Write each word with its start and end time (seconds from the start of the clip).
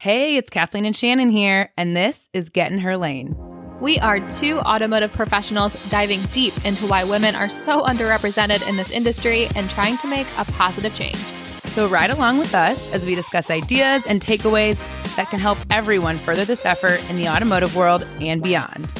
Hey, 0.00 0.38
it's 0.38 0.48
Kathleen 0.48 0.86
and 0.86 0.96
Shannon 0.96 1.28
here, 1.28 1.74
and 1.76 1.94
this 1.94 2.30
is 2.32 2.48
Get 2.48 2.72
in 2.72 2.78
Her 2.78 2.96
Lane. 2.96 3.36
We 3.82 3.98
are 3.98 4.26
two 4.30 4.58
automotive 4.60 5.12
professionals 5.12 5.76
diving 5.90 6.22
deep 6.32 6.54
into 6.64 6.86
why 6.86 7.04
women 7.04 7.34
are 7.36 7.50
so 7.50 7.82
underrepresented 7.82 8.66
in 8.66 8.78
this 8.78 8.90
industry 8.90 9.48
and 9.54 9.68
trying 9.68 9.98
to 9.98 10.06
make 10.06 10.26
a 10.38 10.46
positive 10.46 10.94
change. 10.94 11.18
So, 11.66 11.86
ride 11.86 12.08
along 12.08 12.38
with 12.38 12.54
us 12.54 12.90
as 12.94 13.04
we 13.04 13.14
discuss 13.14 13.50
ideas 13.50 14.06
and 14.06 14.22
takeaways 14.22 14.78
that 15.16 15.28
can 15.28 15.38
help 15.38 15.58
everyone 15.68 16.16
further 16.16 16.46
this 16.46 16.64
effort 16.64 17.06
in 17.10 17.18
the 17.18 17.28
automotive 17.28 17.76
world 17.76 18.06
and 18.22 18.42
beyond. 18.42 18.90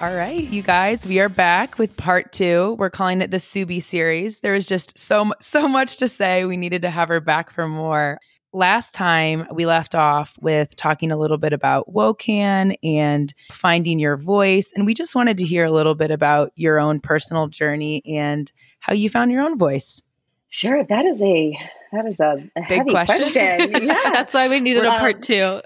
All 0.00 0.12
right, 0.12 0.42
you 0.42 0.62
guys, 0.62 1.06
we 1.06 1.20
are 1.20 1.28
back 1.28 1.78
with 1.78 1.96
part 1.96 2.32
two. 2.32 2.74
We're 2.80 2.90
calling 2.90 3.22
it 3.22 3.30
the 3.30 3.36
Subi 3.36 3.80
series. 3.80 4.40
There 4.40 4.56
is 4.56 4.66
just 4.66 4.98
so 4.98 5.34
so 5.40 5.68
much 5.68 5.98
to 5.98 6.08
say. 6.08 6.44
We 6.44 6.56
needed 6.56 6.82
to 6.82 6.90
have 6.90 7.06
her 7.10 7.20
back 7.20 7.52
for 7.52 7.68
more. 7.68 8.18
Last 8.52 8.94
time 8.94 9.46
we 9.52 9.66
left 9.66 9.94
off 9.94 10.36
with 10.40 10.74
talking 10.76 11.12
a 11.12 11.16
little 11.16 11.36
bit 11.36 11.52
about 11.52 11.92
WOCAN 11.92 12.76
and 12.82 13.34
finding 13.50 13.98
your 13.98 14.16
voice, 14.16 14.72
and 14.74 14.86
we 14.86 14.94
just 14.94 15.14
wanted 15.14 15.36
to 15.38 15.44
hear 15.44 15.64
a 15.64 15.70
little 15.70 15.94
bit 15.94 16.10
about 16.10 16.52
your 16.54 16.80
own 16.80 17.00
personal 17.00 17.48
journey 17.48 18.02
and 18.06 18.50
how 18.80 18.94
you 18.94 19.10
found 19.10 19.30
your 19.30 19.42
own 19.42 19.58
voice. 19.58 20.00
Sure, 20.48 20.82
that 20.84 21.04
is 21.04 21.20
a 21.22 21.58
that 21.92 22.06
is 22.06 22.20
a, 22.20 22.48
a 22.56 22.62
big 22.68 22.86
question. 22.86 23.18
question. 23.18 23.82
Yeah, 23.86 24.10
that's 24.12 24.32
why 24.34 24.48
we 24.48 24.60
needed 24.60 24.84
a 24.84 24.90
part 24.90 25.22
two. 25.22 25.60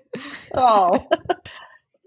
oh, 0.54 1.06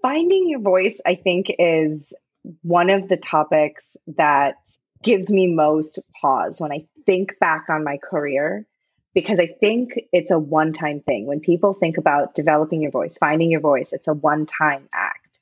finding 0.01 0.49
your 0.49 0.61
voice, 0.61 1.01
I 1.05 1.15
think, 1.15 1.47
is 1.59 2.13
one 2.61 2.89
of 2.89 3.07
the 3.07 3.17
topics 3.17 3.95
that 4.15 4.55
gives 5.03 5.29
me 5.29 5.47
most 5.47 5.99
pause 6.21 6.59
when 6.59 6.71
I 6.71 6.85
think 7.05 7.37
back 7.39 7.65
on 7.69 7.83
my 7.83 7.97
career, 7.97 8.65
because 9.13 9.39
I 9.39 9.47
think 9.47 9.99
it's 10.11 10.31
a 10.31 10.39
one 10.39 10.73
time 10.73 11.01
thing. 11.01 11.25
When 11.25 11.39
people 11.39 11.73
think 11.73 11.97
about 11.97 12.35
developing 12.35 12.81
your 12.81 12.91
voice, 12.91 13.17
finding 13.17 13.51
your 13.51 13.61
voice, 13.61 13.93
it's 13.93 14.07
a 14.07 14.13
one 14.13 14.45
time 14.45 14.87
act. 14.93 15.39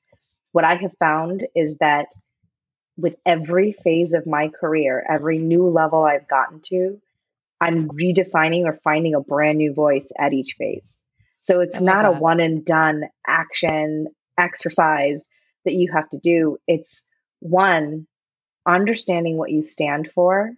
What 0.51 0.65
I 0.65 0.75
have 0.75 0.95
found 0.97 1.45
is 1.55 1.77
that 1.77 2.07
with 2.97 3.15
every 3.25 3.71
phase 3.71 4.13
of 4.13 4.27
my 4.27 4.49
career, 4.49 5.03
every 5.09 5.37
new 5.37 5.69
level 5.69 6.03
I've 6.03 6.27
gotten 6.27 6.59
to, 6.65 6.99
I'm 7.59 7.89
redefining 7.89 8.65
or 8.65 8.73
finding 8.83 9.15
a 9.15 9.21
brand 9.21 9.57
new 9.57 9.73
voice 9.73 10.07
at 10.17 10.33
each 10.33 10.55
phase. 10.57 10.91
So 11.39 11.61
it's 11.61 11.81
not 11.81 12.03
that. 12.03 12.17
a 12.17 12.19
one 12.19 12.39
and 12.39 12.65
done 12.65 13.05
action 13.25 14.07
exercise 14.37 15.23
that 15.65 15.73
you 15.73 15.91
have 15.93 16.09
to 16.09 16.17
do. 16.17 16.57
It's 16.67 17.03
one, 17.39 18.07
understanding 18.65 19.37
what 19.37 19.51
you 19.51 19.61
stand 19.61 20.11
for, 20.11 20.51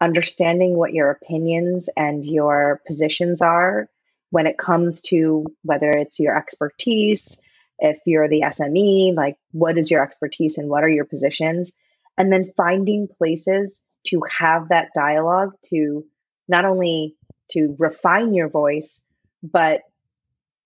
understanding 0.00 0.76
what 0.76 0.92
your 0.92 1.10
opinions 1.10 1.88
and 1.96 2.24
your 2.24 2.80
positions 2.86 3.42
are 3.42 3.88
when 4.30 4.46
it 4.46 4.58
comes 4.58 5.00
to 5.02 5.46
whether 5.62 5.90
it's 5.90 6.18
your 6.18 6.36
expertise, 6.36 7.40
if 7.78 7.98
you're 8.06 8.28
the 8.28 8.42
SME, 8.42 9.14
like 9.14 9.36
what 9.52 9.78
is 9.78 9.90
your 9.90 10.02
expertise 10.02 10.58
and 10.58 10.68
what 10.68 10.84
are 10.84 10.88
your 10.88 11.04
positions? 11.04 11.72
And 12.16 12.32
then 12.32 12.52
finding 12.56 13.08
places 13.08 13.80
to 14.08 14.22
have 14.30 14.68
that 14.68 14.90
dialogue 14.94 15.52
to 15.66 16.04
not 16.48 16.64
only 16.64 17.16
to 17.52 17.76
refine 17.78 18.34
your 18.34 18.48
voice, 18.48 19.00
but 19.42 19.80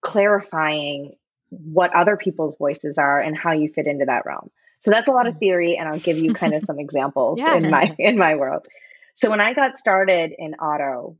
clarifying 0.01 1.15
what 1.51 1.95
other 1.95 2.17
people's 2.17 2.57
voices 2.57 2.99
are 2.99 3.21
and 3.21 3.37
how 3.37 3.53
you 3.53 3.69
fit 3.69 3.87
into 3.87 4.07
that 4.07 4.25
realm. 4.25 4.51
So 4.81 4.91
that's 4.91 5.09
a 5.09 5.13
lot 5.13 5.27
of 5.27 5.35
mm. 5.35 5.39
theory 5.39 5.77
and 5.77 5.89
I'll 5.89 5.99
give 5.99 6.19
you 6.19 6.35
kind 6.35 6.55
of 6.55 6.63
some 6.65 6.81
examples 6.81 7.39
yeah. 7.39 7.55
in 7.55 7.71
my 7.71 7.95
in 7.99 8.19
my 8.19 8.35
world. 8.37 8.67
So 9.15 9.31
when 9.31 9.41
I 9.41 9.55
got 9.55 9.79
started 9.79 10.33
in 10.37 10.55
auto 10.55 11.17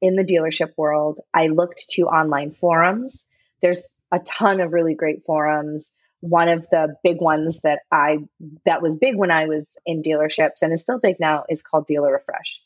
in 0.00 0.16
the 0.16 0.24
dealership 0.24 0.72
world, 0.76 1.20
I 1.32 1.46
looked 1.46 1.90
to 1.90 2.02
online 2.02 2.52
forums. 2.52 3.24
There's 3.62 3.94
a 4.12 4.18
ton 4.18 4.60
of 4.60 4.72
really 4.72 4.94
great 4.94 5.24
forums. 5.24 5.90
One 6.20 6.48
of 6.48 6.66
the 6.70 6.96
big 7.04 7.20
ones 7.20 7.60
that 7.60 7.80
I 7.90 8.18
that 8.64 8.82
was 8.82 8.96
big 8.96 9.16
when 9.16 9.30
I 9.30 9.46
was 9.46 9.66
in 9.84 10.02
dealerships 10.02 10.62
and 10.62 10.72
is 10.72 10.80
still 10.80 10.98
big 10.98 11.16
now 11.20 11.44
is 11.48 11.62
called 11.62 11.86
Dealer 11.86 12.12
Refresh. 12.12 12.62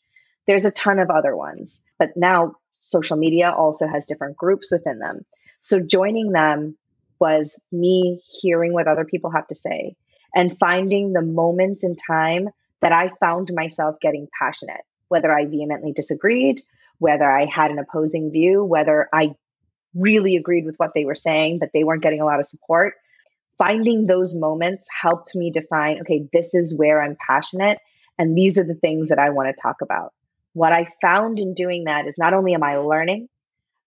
There's 0.46 0.64
a 0.64 0.70
ton 0.70 0.98
of 0.98 1.10
other 1.10 1.36
ones, 1.36 1.80
but 1.98 2.16
now 2.16 2.54
social 2.86 3.16
media 3.16 3.50
also 3.50 3.86
has 3.86 4.06
different 4.06 4.36
groups 4.36 4.72
within 4.72 4.98
them. 4.98 5.24
So 5.60 5.80
joining 5.80 6.32
them 6.32 6.76
was 7.20 7.60
me 7.70 8.20
hearing 8.40 8.72
what 8.72 8.88
other 8.88 9.04
people 9.04 9.30
have 9.30 9.46
to 9.48 9.54
say 9.54 9.94
and 10.34 10.58
finding 10.58 11.12
the 11.12 11.22
moments 11.22 11.84
in 11.84 11.94
time 11.94 12.48
that 12.80 12.92
I 12.92 13.10
found 13.20 13.50
myself 13.54 13.96
getting 14.00 14.28
passionate, 14.38 14.82
whether 15.08 15.32
I 15.32 15.46
vehemently 15.46 15.92
disagreed, 15.92 16.60
whether 16.98 17.30
I 17.30 17.44
had 17.46 17.70
an 17.70 17.78
opposing 17.78 18.30
view, 18.30 18.64
whether 18.64 19.08
I 19.12 19.34
really 19.94 20.36
agreed 20.36 20.66
with 20.66 20.76
what 20.76 20.92
they 20.94 21.04
were 21.04 21.14
saying, 21.14 21.58
but 21.58 21.70
they 21.72 21.84
weren't 21.84 22.02
getting 22.02 22.20
a 22.20 22.24
lot 22.24 22.40
of 22.40 22.46
support. 22.46 22.94
Finding 23.58 24.06
those 24.06 24.34
moments 24.34 24.86
helped 24.88 25.34
me 25.34 25.50
define 25.50 26.00
okay, 26.00 26.26
this 26.32 26.54
is 26.54 26.74
where 26.74 27.02
I'm 27.02 27.16
passionate, 27.26 27.78
and 28.18 28.36
these 28.36 28.58
are 28.58 28.64
the 28.64 28.74
things 28.74 29.08
that 29.08 29.18
I 29.18 29.30
want 29.30 29.54
to 29.54 29.62
talk 29.62 29.82
about. 29.82 30.12
What 30.52 30.72
I 30.72 30.86
found 31.00 31.38
in 31.38 31.54
doing 31.54 31.84
that 31.84 32.06
is 32.06 32.14
not 32.18 32.32
only 32.34 32.54
am 32.54 32.62
I 32.62 32.76
learning, 32.78 33.28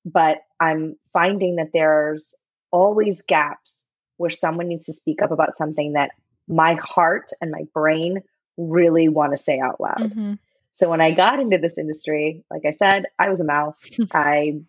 but 0.06 0.40
I'm 0.60 0.96
finding 1.12 1.56
that 1.58 1.72
there's 1.74 2.36
always 2.72 3.22
gaps 3.22 3.84
where 4.18 4.30
someone 4.30 4.68
needs 4.68 4.86
to 4.86 4.94
speak 4.94 5.22
up 5.22 5.32
about 5.32 5.58
something 5.58 5.94
that 5.94 6.12
my 6.48 6.76
heart 6.76 7.32
and 7.42 7.52
my 7.52 7.64
brain 7.74 8.22
really 8.58 9.08
want 9.08 9.36
to 9.36 9.44
say 9.44 9.60
out 9.60 9.80
loud. 9.80 10.00
Mm-hmm. 10.00 10.34
So 10.74 10.90
when 10.90 11.02
I 11.02 11.12
got 11.12 11.40
into 11.40 11.58
this 11.58 11.78
industry, 11.78 12.44
like 12.50 12.64
I 12.66 12.72
said, 12.72 13.06
I 13.20 13.30
was 13.30 13.40
a 13.40 13.46
mouse. 13.46 13.80
I 14.12 14.62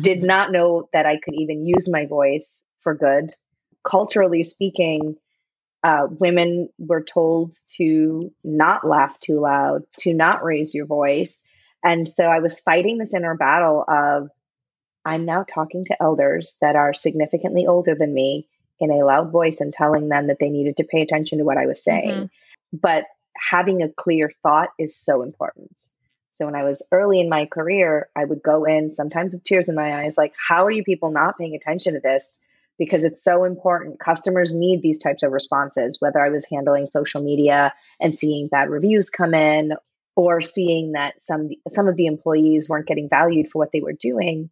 did 0.00 0.22
not 0.22 0.52
know 0.52 0.88
that 0.92 1.06
I 1.06 1.18
could 1.22 1.34
even 1.34 1.66
use 1.66 1.88
my 1.88 2.06
voice 2.06 2.62
for 2.80 2.94
good. 2.94 3.32
Culturally 3.84 4.42
speaking, 4.42 5.16
uh, 5.82 6.06
women 6.08 6.70
were 6.78 7.02
told 7.02 7.54
to 7.76 8.32
not 8.42 8.86
laugh 8.86 9.18
too 9.20 9.40
loud, 9.40 9.82
to 9.98 10.14
not 10.14 10.42
raise 10.42 10.74
your 10.74 10.86
voice. 10.86 11.40
And 11.84 12.08
so 12.08 12.24
I 12.24 12.38
was 12.38 12.58
fighting 12.60 12.96
this 12.96 13.12
inner 13.12 13.36
battle 13.36 13.84
of 13.86 14.30
I'm 15.04 15.26
now 15.26 15.44
talking 15.44 15.84
to 15.86 16.02
elders 16.02 16.56
that 16.62 16.76
are 16.76 16.94
significantly 16.94 17.66
older 17.66 17.94
than 17.94 18.14
me 18.14 18.48
in 18.80 18.90
a 18.90 19.04
loud 19.04 19.30
voice 19.30 19.60
and 19.60 19.72
telling 19.72 20.08
them 20.08 20.26
that 20.28 20.38
they 20.40 20.48
needed 20.48 20.78
to 20.78 20.84
pay 20.84 21.02
attention 21.02 21.38
to 21.38 21.44
what 21.44 21.58
I 21.58 21.66
was 21.66 21.84
saying. 21.84 22.10
Mm-hmm. 22.10 22.76
But 22.80 23.04
having 23.36 23.82
a 23.82 23.88
clear 23.88 24.30
thought 24.42 24.70
is 24.78 24.96
so 24.96 25.22
important. 25.22 25.70
So 26.32 26.46
when 26.46 26.56
I 26.56 26.64
was 26.64 26.84
early 26.90 27.20
in 27.20 27.28
my 27.28 27.46
career, 27.46 28.08
I 28.16 28.24
would 28.24 28.42
go 28.42 28.64
in 28.64 28.90
sometimes 28.90 29.32
with 29.32 29.44
tears 29.44 29.68
in 29.68 29.76
my 29.76 30.02
eyes, 30.02 30.16
like, 30.18 30.34
how 30.36 30.64
are 30.64 30.70
you 30.70 30.82
people 30.82 31.10
not 31.10 31.38
paying 31.38 31.54
attention 31.54 31.94
to 31.94 32.00
this? 32.00 32.40
Because 32.76 33.04
it's 33.04 33.22
so 33.22 33.44
important. 33.44 34.00
Customers 34.00 34.52
need 34.52 34.82
these 34.82 34.98
types 34.98 35.22
of 35.22 35.30
responses, 35.30 36.00
whether 36.00 36.18
I 36.18 36.30
was 36.30 36.44
handling 36.44 36.88
social 36.88 37.22
media 37.22 37.72
and 38.00 38.18
seeing 38.18 38.48
bad 38.48 38.68
reviews 38.68 39.10
come 39.10 39.32
in 39.32 39.74
or 40.16 40.42
seeing 40.42 40.92
that 40.92 41.22
some 41.22 41.50
some 41.72 41.86
of 41.86 41.96
the 41.96 42.06
employees 42.06 42.68
weren't 42.68 42.86
getting 42.86 43.08
valued 43.08 43.50
for 43.50 43.58
what 43.58 43.70
they 43.72 43.80
were 43.80 43.92
doing 43.92 44.50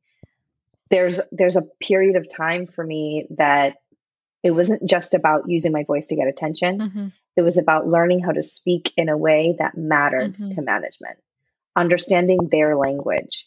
there's 0.93 1.23
there's 1.33 1.57
a 1.57 1.63
period 1.81 2.17
of 2.17 2.29
time 2.29 2.67
for 2.67 2.85
me 2.85 3.27
that 3.31 3.77
it 4.43 4.51
wasn't 4.51 4.89
just 4.89 5.15
about 5.15 5.49
using 5.49 5.73
my 5.73 5.85
voice 5.85 6.09
to 6.09 6.17
get 6.17 6.29
attention. 6.29 6.79
Mm-hmm. 6.79 7.07
It 7.37 7.43
was 7.43 7.59
about 7.59 7.89
learning 7.89 8.21
how 8.21 8.33
to 8.33 8.43
speak 8.43 8.93
in 8.97 9.09
a 9.09 9.17
way 9.17 9.57
that 9.59 9.77
mattered 9.77 10.35
mm-hmm. 10.35 10.51
to 10.51 10.63
management, 10.63 11.19
understanding 11.75 12.49
their 12.51 12.77
language, 12.77 13.47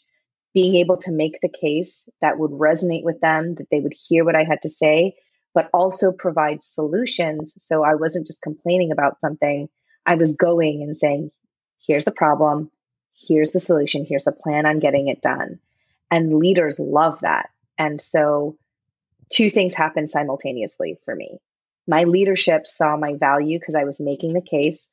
being 0.53 0.75
able 0.75 0.97
to 0.97 1.12
make 1.12 1.40
the 1.41 1.50
case 1.50 2.07
that 2.22 2.40
would 2.40 2.51
resonate 2.51 3.03
with 3.03 3.19
them, 3.22 3.56
that 3.56 3.69
they 3.69 3.79
would 3.79 3.94
hear 3.94 4.25
what 4.25 4.35
I 4.35 4.44
had 4.44 4.62
to 4.63 4.69
say, 4.69 5.16
but 5.53 5.69
also 5.73 6.12
provide 6.12 6.63
solutions. 6.63 7.53
So 7.59 7.84
I 7.84 7.96
wasn't 7.96 8.28
just 8.28 8.41
complaining 8.41 8.91
about 8.91 9.19
something, 9.19 9.69
I 10.06 10.16
was 10.16 10.34
going 10.34 10.81
and 10.81 10.97
saying, 10.97 11.31
here's 11.85 12.06
the 12.06 12.12
problem, 12.12 12.72
here's 13.16 13.52
the 13.52 13.59
solution, 13.59 14.06
here's 14.06 14.25
the 14.25 14.31
plan 14.31 14.66
on 14.66 14.79
getting 14.79 15.07
it 15.07 15.22
done. 15.22 15.59
And 16.12 16.34
leaders 16.34 16.79
love 16.79 17.22
that. 17.22 17.49
And 17.78 17.99
so 17.99 18.58
two 19.29 19.49
things 19.49 19.73
happened 19.73 20.11
simultaneously 20.11 20.99
for 21.05 21.16
me. 21.16 21.40
My 21.87 22.03
leadership 22.03 22.67
saw 22.67 22.97
my 22.97 23.16
value 23.16 23.59
because 23.59 23.76
I 23.76 23.84
was 23.84 23.99
making 23.99 24.34
the 24.34 24.41
case, 24.41 24.87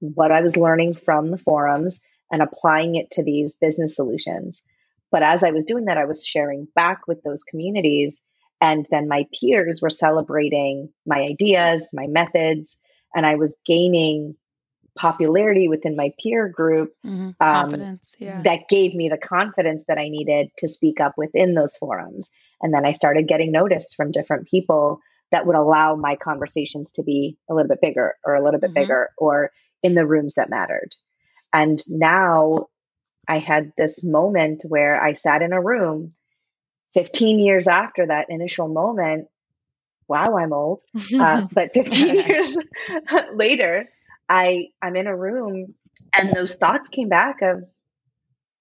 what 0.00 0.30
I 0.30 0.40
was 0.40 0.56
learning 0.56 0.94
from 0.94 1.30
the 1.30 1.38
forums, 1.38 2.00
and 2.30 2.42
applying 2.42 2.96
it 2.96 3.10
to 3.12 3.22
these 3.22 3.54
business 3.54 3.96
solutions. 3.96 4.62
But 5.10 5.22
as 5.22 5.44
I 5.44 5.50
was 5.50 5.64
doing 5.64 5.84
that, 5.86 5.98
I 5.98 6.06
was 6.06 6.24
sharing 6.24 6.66
back 6.74 7.06
with 7.06 7.22
those 7.22 7.44
communities. 7.44 8.20
And 8.60 8.86
then 8.90 9.08
my 9.08 9.26
peers 9.38 9.80
were 9.80 9.90
celebrating 9.90 10.90
my 11.06 11.20
ideas, 11.20 11.86
my 11.92 12.06
methods, 12.06 12.76
and 13.14 13.24
I 13.24 13.36
was 13.36 13.54
gaining 13.64 14.36
popularity 14.96 15.68
within 15.68 15.96
my 15.96 16.12
peer 16.22 16.48
group 16.48 16.94
mm-hmm. 17.04 17.28
Um, 17.28 17.34
confidence 17.40 18.16
um, 18.20 18.26
yeah. 18.26 18.42
that 18.42 18.68
gave 18.68 18.94
me 18.94 19.08
the 19.08 19.18
confidence 19.18 19.84
that 19.88 19.98
i 19.98 20.08
needed 20.08 20.50
to 20.58 20.68
speak 20.68 21.00
up 21.00 21.14
within 21.16 21.54
those 21.54 21.76
forums 21.76 22.30
and 22.62 22.72
then 22.72 22.86
i 22.86 22.92
started 22.92 23.26
getting 23.26 23.50
noticed 23.50 23.96
from 23.96 24.12
different 24.12 24.46
people 24.46 25.00
that 25.30 25.46
would 25.46 25.56
allow 25.56 25.96
my 25.96 26.16
conversations 26.16 26.92
to 26.92 27.02
be 27.02 27.36
a 27.50 27.54
little 27.54 27.68
bit 27.68 27.80
bigger 27.80 28.14
or 28.24 28.34
a 28.34 28.44
little 28.44 28.60
bit 28.60 28.70
mm-hmm. 28.70 28.80
bigger 28.80 29.10
or 29.18 29.50
in 29.82 29.94
the 29.94 30.06
rooms 30.06 30.34
that 30.34 30.50
mattered 30.50 30.90
and 31.52 31.80
now 31.88 32.66
i 33.28 33.38
had 33.38 33.72
this 33.76 34.02
moment 34.02 34.64
where 34.68 35.02
i 35.02 35.12
sat 35.12 35.42
in 35.42 35.52
a 35.52 35.60
room 35.60 36.12
15 36.94 37.40
years 37.40 37.68
after 37.68 38.06
that 38.06 38.26
initial 38.28 38.68
moment, 38.68 39.26
wow, 40.08 40.38
I'm 40.38 40.52
old. 40.52 40.82
Uh, 41.18 41.46
but 41.52 41.74
15 41.74 42.14
years 42.26 42.56
later, 43.34 43.88
I 44.28 44.68
I'm 44.80 44.96
in 44.96 45.06
a 45.06 45.16
room 45.16 45.74
and 46.14 46.34
those 46.34 46.54
thoughts 46.54 46.88
came 46.88 47.08
back 47.08 47.42
of 47.42 47.64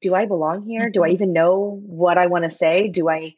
do 0.02 0.14
I 0.14 0.26
belong 0.26 0.64
here? 0.64 0.90
Do 0.90 1.02
I 1.02 1.08
mm-hmm. 1.08 1.14
even 1.14 1.34
know 1.34 1.82
what 1.86 2.18
I 2.18 2.28
want 2.28 2.44
to 2.44 2.52
say? 2.52 2.90
Do 2.90 3.10
I 3.10 3.36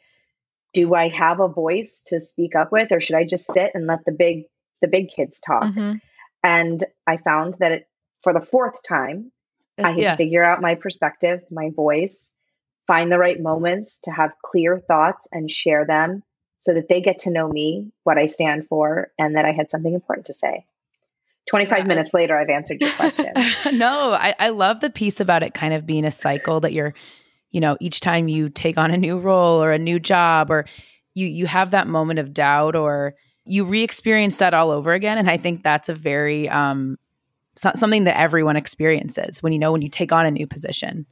do 0.76 0.94
I 0.94 1.08
have 1.08 1.40
a 1.40 1.48
voice 1.48 2.02
to 2.08 2.20
speak 2.20 2.56
up 2.56 2.72
with 2.72 2.92
or 2.92 3.00
should 3.00 3.16
I 3.16 3.24
just 3.24 3.52
sit 3.52 3.72
and 3.74 3.88
let 3.88 4.06
the 4.06 4.12
big 4.12 4.44
the 4.82 4.88
big 4.88 5.10
kids 5.10 5.40
talk? 5.40 5.64
Mm-hmm. 5.64 5.94
And 6.44 6.84
I 7.08 7.18
found 7.18 7.56
that 7.60 7.72
it, 7.72 7.88
for 8.22 8.34
the 8.34 8.42
fourth 8.42 8.84
time, 8.84 9.32
I 9.80 9.92
had 9.92 10.00
yeah. 10.00 10.12
to 10.12 10.18
figure 10.18 10.44
out 10.44 10.62
my 10.62 10.76
perspective, 10.76 11.42
my 11.50 11.72
voice, 11.76 12.30
find 12.86 13.12
the 13.12 13.18
right 13.18 13.42
moments 13.42 13.98
to 14.04 14.12
have 14.12 14.34
clear 14.44 14.80
thoughts 14.80 15.28
and 15.32 15.50
share 15.50 15.86
them 15.86 16.22
so 16.60 16.74
that 16.74 16.88
they 16.88 17.02
get 17.02 17.20
to 17.20 17.32
know 17.32 17.48
me, 17.48 17.92
what 18.04 18.18
I 18.18 18.28
stand 18.28 18.68
for, 18.68 19.12
and 19.18 19.36
that 19.36 19.46
I 19.46 19.54
had 19.54 19.70
something 19.70 19.94
important 19.94 20.28
to 20.28 20.34
say. 20.34 20.66
25 21.48 21.78
yeah. 21.78 21.84
minutes 21.84 22.14
later, 22.14 22.38
I've 22.38 22.50
answered 22.50 22.82
your 22.82 22.92
question. 22.92 23.32
no, 23.78 24.12
I, 24.12 24.36
I 24.40 24.50
love 24.50 24.80
the 24.82 24.90
piece 24.90 25.20
about 25.20 25.44
it 25.44 25.54
kind 25.54 25.74
of 25.74 25.86
being 25.86 26.06
a 26.06 26.12
cycle 26.12 26.60
that 26.62 26.74
you're, 26.74 26.94
you 27.56 27.62
know, 27.62 27.78
each 27.80 28.02
time 28.02 28.28
you 28.28 28.50
take 28.50 28.78
on 28.78 28.92
a 28.92 28.98
new 28.98 29.18
role 29.18 29.64
or 29.64 29.72
a 29.72 29.80
new 29.80 29.98
job 29.98 30.52
or 30.52 30.66
you 31.14 31.26
you 31.26 31.48
have 31.48 31.72
that 31.72 31.88
moment 31.88 32.20
of 32.20 32.34
doubt 32.34 32.76
or 32.76 33.16
you 33.46 33.64
re-experience 33.64 34.38
that 34.38 34.54
all 34.54 34.72
over 34.72 34.92
again. 34.92 35.18
And 35.18 35.30
I 35.30 35.38
think 35.38 35.64
that's 35.64 35.88
a 35.88 35.96
very 35.96 36.50
um 36.50 36.98
so, 37.56 37.72
something 37.76 38.04
that 38.04 38.20
everyone 38.20 38.58
experiences 38.58 39.42
when 39.42 39.54
you 39.54 39.60
know 39.60 39.72
when 39.72 39.82
you 39.82 39.90
take 39.90 40.12
on 40.12 40.26
a 40.26 40.32
new 40.32 40.46
position. 40.46 41.06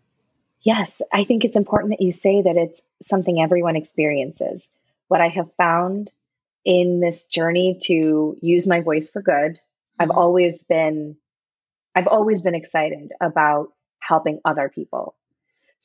Yes, 0.63 1.01
I 1.13 1.23
think 1.23 1.45
it's 1.45 1.55
important 1.55 1.91
that 1.91 2.03
you 2.03 2.11
say 2.11 2.41
that 2.41 2.57
it's 2.57 2.81
something 3.01 3.39
everyone 3.39 3.77
experiences. 3.77 4.67
What 5.07 5.21
I 5.21 5.29
have 5.29 5.49
found 5.55 6.11
in 6.65 6.99
this 6.99 7.25
journey 7.25 7.77
to 7.83 8.37
use 8.41 8.67
my 8.67 8.81
voice 8.81 9.09
for 9.09 9.21
good 9.21 9.59
I've 9.99 10.09
mm-hmm. 10.09 10.17
always 10.17 10.63
been 10.63 11.15
I've 11.95 12.07
always 12.07 12.41
been 12.41 12.55
excited 12.55 13.11
about 13.21 13.69
helping 13.99 14.41
other 14.43 14.67
people. 14.67 15.15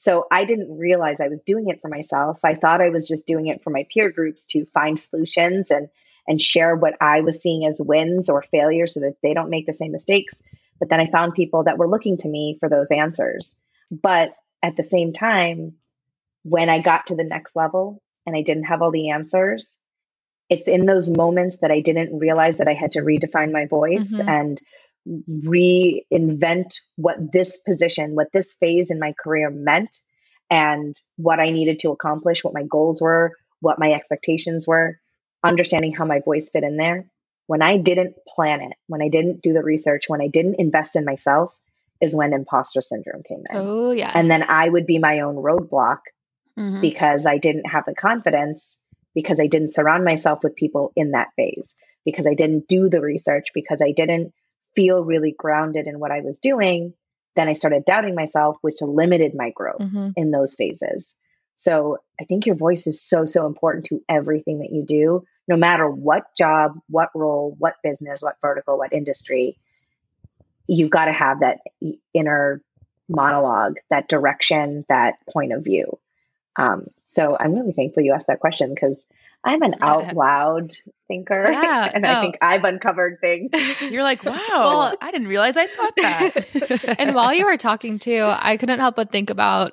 So 0.01 0.27
I 0.31 0.45
didn't 0.45 0.79
realize 0.79 1.21
I 1.21 1.27
was 1.27 1.41
doing 1.41 1.71
it 1.71 1.81
for 1.83 1.89
myself. 1.89 2.45
I 2.45 2.55
thought 2.55 2.81
I 2.81 2.91
was 2.91 3.09
just 3.09 3.27
doing 3.27 3.49
it 3.49 3.65
for 3.65 3.71
my 3.71 3.85
peer 3.93 4.11
groups 4.11 4.47
to 4.49 4.65
find 4.67 4.99
solutions 4.99 5.73
and 5.73 5.89
and 6.29 6.41
share 6.41 6.77
what 6.77 6.95
I 7.01 7.23
was 7.23 7.41
seeing 7.41 7.65
as 7.65 7.81
wins 7.81 8.29
or 8.29 8.43
failures 8.43 8.95
so 8.95 9.01
that 9.01 9.17
they 9.23 9.33
don't 9.35 9.51
make 9.51 9.67
the 9.67 9.73
same 9.73 9.93
mistakes. 9.93 10.41
But 10.79 10.91
then 10.91 11.01
I 11.01 11.07
found 11.07 11.33
people 11.33 11.65
that 11.65 11.79
were 11.79 11.89
looking 11.89 12.19
to 12.19 12.29
me 12.29 12.59
for 12.61 12.69
those 12.69 12.93
answers. 12.93 13.57
But 13.91 14.35
at 14.63 14.77
the 14.77 14.85
same 14.85 15.15
time, 15.15 15.77
when 16.43 16.69
I 16.69 16.81
got 16.81 17.07
to 17.07 17.17
the 17.17 17.25
next 17.25 17.57
level 17.57 18.03
and 18.27 18.37
I 18.37 18.43
didn't 18.43 18.65
have 18.65 18.83
all 18.83 18.93
the 18.93 19.11
answers, 19.11 19.75
it's 20.51 20.69
in 20.69 20.87
those 20.87 21.09
moments 21.09 21.59
that 21.59 21.71
I 21.71 21.81
didn't 21.81 22.19
realize 22.19 22.59
that 22.59 22.69
I 22.69 22.75
had 22.75 22.93
to 22.93 23.01
redefine 23.01 23.51
my 23.51 23.67
voice 23.67 24.07
mm-hmm. 24.07 24.29
and 24.29 24.61
reinvent 25.29 26.75
what 26.97 27.17
this 27.33 27.57
position, 27.59 28.15
what 28.15 28.33
this 28.33 28.55
phase 28.55 28.91
in 28.91 28.99
my 28.99 29.15
career 29.23 29.51
meant, 29.51 29.91
and 30.51 30.95
what 31.17 31.41
I 31.41 31.51
needed 31.51 31.81
to 31.81 31.91
accomplish, 31.91 32.45
what 32.45 32.55
my 32.55 32.63
goals 32.63 33.01
were, 33.01 33.37
what 33.61 33.79
my 33.79 33.93
expectations 33.93 34.67
were, 34.67 34.99
understanding 35.43 35.95
how 35.95 36.05
my 36.05 36.21
voice 36.21 36.51
fit 36.51 36.65
in 36.65 36.77
there. 36.77 37.07
When 37.47 37.63
I 37.63 37.79
didn't 37.79 38.17
plan 38.27 38.61
it, 38.61 38.73
when 38.87 39.03
I 39.03 39.09
didn't 39.09 39.43
do 39.43 39.53
the 39.53 39.63
research, 39.63 40.05
when 40.09 40.21
I 40.21 40.29
didn't 40.29 40.57
invest 40.59 40.97
in 40.97 41.05
myself, 41.05 41.57
is 42.01 42.15
when 42.15 42.33
imposter 42.33 42.83
syndrome 42.83 43.23
came 43.23 43.45
in. 43.51 43.57
Oh, 43.57 43.91
yeah. 43.91 44.13
And 44.15 44.29
then 44.29 44.43
I 44.43 44.69
would 44.69 44.87
be 44.87 44.99
my 44.99 45.21
own 45.21 45.37
roadblock 45.37 46.01
mm-hmm. 46.59 46.81
because 46.81 47.27
I 47.27 47.39
didn't 47.39 47.67
have 47.67 47.85
the 47.87 47.95
confidence 47.95 48.79
because 49.15 49.41
I 49.41 49.47
didn't 49.47 49.73
surround 49.73 50.05
myself 50.05 50.45
with 50.45 50.55
people 50.55 50.93
in 50.95 51.13
that 51.13 51.29
phase, 51.35 51.75
because 52.05 52.27
I 52.27 52.35
didn't 52.35 52.69
do 52.69 52.89
the 52.89 53.01
research, 53.01 53.49
because 53.53 53.81
I 53.83 53.93
didn't 53.93 54.33
feel 54.75 55.05
really 55.05 55.35
grounded 55.37 55.87
in 55.87 55.99
what 55.99 56.11
I 56.11 56.21
was 56.21 56.39
doing. 56.39 56.95
Then 57.37 57.49
I 57.49 57.53
started 57.53 57.85
doubting 57.85 58.15
myself, 58.15 58.57
which 58.63 58.81
limited 58.81 59.33
my 59.35 59.51
growth 59.51 59.81
mm-hmm. 59.81 60.11
in 60.17 60.31
those 60.31 60.55
phases. 60.55 61.15
So 61.57 61.99
I 62.21 62.25
think 62.25 62.47
your 62.47 62.55
voice 62.55 62.87
is 62.87 63.03
so, 63.03 63.27
so 63.27 63.47
important 63.47 63.87
to 63.87 64.01
everything 64.09 64.61
that 64.61 64.71
you 64.71 64.85
do, 64.87 65.25
no 65.49 65.57
matter 65.57 65.89
what 65.89 66.25
job, 66.37 66.79
what 66.89 67.11
role, 67.15 67.55
what 67.59 67.75
business, 67.83 68.23
what 68.23 68.37
vertical, 68.41 68.79
what 68.79 68.93
industry. 68.93 69.59
You've 70.69 70.91
got 70.91 71.07
to 71.07 71.13
have 71.13 71.41
that 71.41 71.59
inner 72.15 72.63
monologue, 73.09 73.79
that 73.91 74.09
direction, 74.09 74.85
that 74.89 75.15
point 75.33 75.53
of 75.53 75.65
view. 75.65 75.99
Um, 76.59 76.89
so 77.07 77.37
I'm 77.39 77.55
really 77.55 77.73
thankful 77.73 78.03
you 78.03 78.13
asked 78.13 78.27
that 78.27 78.41
question 78.41 78.75
because 78.75 79.03
I'm 79.45 79.63
an 79.63 79.77
out 79.81 80.13
loud 80.15 80.73
thinker. 81.07 81.51
Yeah, 81.51 81.91
and 81.95 82.05
I 82.05 82.21
think 82.21 82.37
I've 82.43 82.65
uncovered 82.65 83.19
things. 83.21 83.51
You're 83.81 84.03
like, 84.03 84.25
wow, 84.25 84.35
well, 84.49 84.97
I 85.01 85.11
didn't 85.11 85.29
realize 85.29 85.57
I 85.57 85.69
thought 85.69 85.95
that. 85.97 86.97
and 86.99 87.15
while 87.15 87.33
you 87.33 87.47
were 87.47 87.57
talking 87.57 87.99
too, 87.99 88.23
I 88.25 88.57
couldn't 88.57 88.81
help 88.81 88.97
but 88.97 89.11
think 89.11 89.31
about 89.31 89.73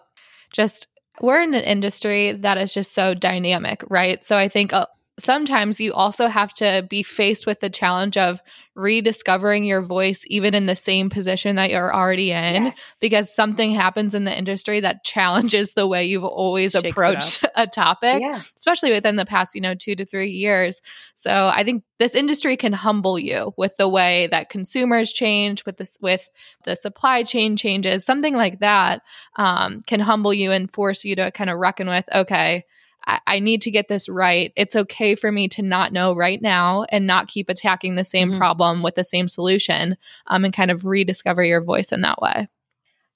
just 0.52 0.88
we're 1.22 1.42
in 1.42 1.54
an 1.54 1.64
industry 1.64 2.34
that 2.34 2.58
is 2.58 2.74
just 2.74 2.94
so 2.94 3.14
dynamic, 3.14 3.84
right? 3.90 4.24
So 4.26 4.38
I 4.38 4.48
think 4.48 4.74
uh, 4.74 4.86
sometimes 5.17 5.79
you 5.79 5.94
also 5.94 6.27
have 6.27 6.53
to 6.53 6.85
be 6.89 7.01
faced 7.01 7.47
with 7.47 7.62
the 7.62 7.69
challenge 7.69 8.17
of 8.17 8.41
rediscovering 8.75 9.63
your 9.63 9.81
voice 9.81 10.25
even 10.27 10.53
in 10.53 10.65
the 10.65 10.75
same 10.75 11.09
position 11.09 11.56
that 11.56 11.69
you're 11.69 11.95
already 11.95 12.31
in 12.31 12.65
yes. 12.65 12.79
because 13.00 13.33
something 13.33 13.71
happens 13.71 14.13
in 14.13 14.25
the 14.25 14.38
industry 14.38 14.81
that 14.81 15.06
challenges 15.06 15.73
the 15.73 15.88
way 15.88 16.03
you've 16.03 16.25
always 16.25 16.73
Shakes 16.73 16.89
approached 16.89 17.45
a 17.56 17.67
topic 17.67 18.21
yeah. 18.21 18.41
especially 18.57 18.91
within 18.91 19.15
the 19.15 19.25
past 19.25 19.56
you 19.56 19.62
know 19.62 19.75
2 19.75 19.95
to 19.95 20.06
3 20.06 20.29
years 20.29 20.81
so 21.13 21.50
i 21.53 21.63
think 21.63 21.83
this 22.00 22.15
industry 22.15 22.57
can 22.57 22.73
humble 22.73 23.17
you 23.17 23.53
with 23.56 23.77
the 23.77 23.88
way 23.88 24.27
that 24.27 24.50
consumers 24.50 25.13
change 25.13 25.65
with 25.65 25.77
this 25.77 25.97
with 26.01 26.29
the 26.65 26.75
supply 26.75 27.23
chain 27.23 27.56
changes 27.56 28.06
something 28.06 28.35
like 28.35 28.59
that 28.59 29.01
um, 29.38 29.81
can 29.83 30.01
humble 30.01 30.33
you 30.33 30.51
and 30.51 30.73
force 30.73 31.06
you 31.06 31.15
to 31.15 31.31
kind 31.31 31.50
of 31.50 31.57
reckon 31.57 31.88
with 31.88 32.06
okay 32.13 32.65
I, 33.07 33.19
I 33.28 33.40
need 33.40 33.62
to 33.63 33.72
get 33.72 33.88
this 33.88 34.10
right. 34.10 34.52
It's 34.56 34.75
okay 34.75 35.16
for 35.16 35.31
me 35.31 35.48
to 35.50 35.62
not 35.62 35.94
know 35.94 36.13
right 36.13 36.42
now 36.42 36.84
and 36.90 37.07
not 37.07 37.28
keep 37.28 37.50
attacking 37.50 37.96
the 37.96 38.04
same 38.04 38.30
mm-hmm. 38.30 38.38
problem 38.38 38.84
with 38.84 38.96
the 38.96 39.04
same 39.04 39.28
solution 39.28 39.98
um, 40.28 40.46
and 40.46 40.54
kind 40.54 40.72
of 40.72 40.86
rediscover 40.86 41.44
your 41.44 41.62
voice 41.62 41.92
in 41.92 42.02
that 42.02 42.22
way. 42.22 42.48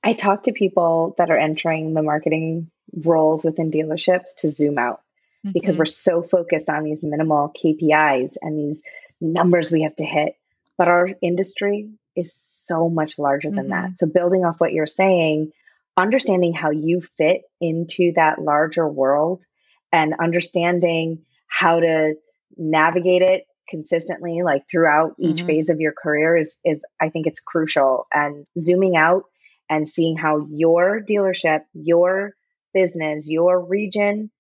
I 0.04 0.14
talk 0.14 0.44
to 0.44 0.54
people 0.54 1.16
that 1.18 1.30
are 1.30 1.38
entering 1.38 1.94
the 1.94 2.04
marketing 2.04 2.72
roles 3.04 3.44
within 3.44 3.72
dealerships 3.72 4.36
to 4.40 4.50
zoom 4.50 4.78
out 4.78 5.02
mm-hmm. 5.46 5.52
because 5.54 5.78
we're 5.78 5.86
so 5.86 6.22
focused 6.22 6.70
on 6.70 6.84
these 6.84 7.04
minimal 7.04 7.52
KPIs 7.62 8.38
and 8.42 8.58
these 8.58 8.82
numbers 9.20 9.72
we 9.72 9.82
have 9.84 9.96
to 9.98 10.06
hit. 10.06 10.36
But 10.78 10.88
our 10.88 11.10
industry 11.22 11.90
is 12.16 12.34
so 12.66 12.90
much 12.90 13.20
larger 13.20 13.50
than 13.50 13.68
mm-hmm. 13.68 13.92
that. 13.92 14.00
So, 14.00 14.08
building 14.08 14.46
off 14.46 14.62
what 14.62 14.72
you're 14.72 14.88
saying, 14.88 15.52
understanding 15.98 16.54
how 16.54 16.72
you 16.72 17.02
fit 17.18 17.44
into 17.60 18.14
that 18.16 18.42
larger 18.42 18.88
world 18.88 19.46
and 19.92 20.14
understanding 20.22 21.24
how 21.48 21.80
to 21.80 22.16
navigate 22.58 23.22
it 23.22 23.46
consistently 23.70 24.42
like 24.44 24.64
throughout 24.70 25.14
each 25.20 25.38
mm-hmm. 25.38 25.48
phase 25.48 25.70
of 25.70 25.80
your 25.80 25.94
career 25.94 26.36
is 26.36 26.58
is 26.66 26.82
I 27.00 27.10
think 27.10 27.28
it's 27.28 27.40
crucial 27.40 28.08
and 28.14 28.46
zooming 28.58 28.96
out 28.96 29.24
and 29.70 29.88
seeing 29.88 30.18
how 30.18 30.48
your 30.50 31.00
dealership, 31.00 31.62
your 31.74 32.34
business, 32.74 33.30
your 33.30 33.64
region, 33.64 34.32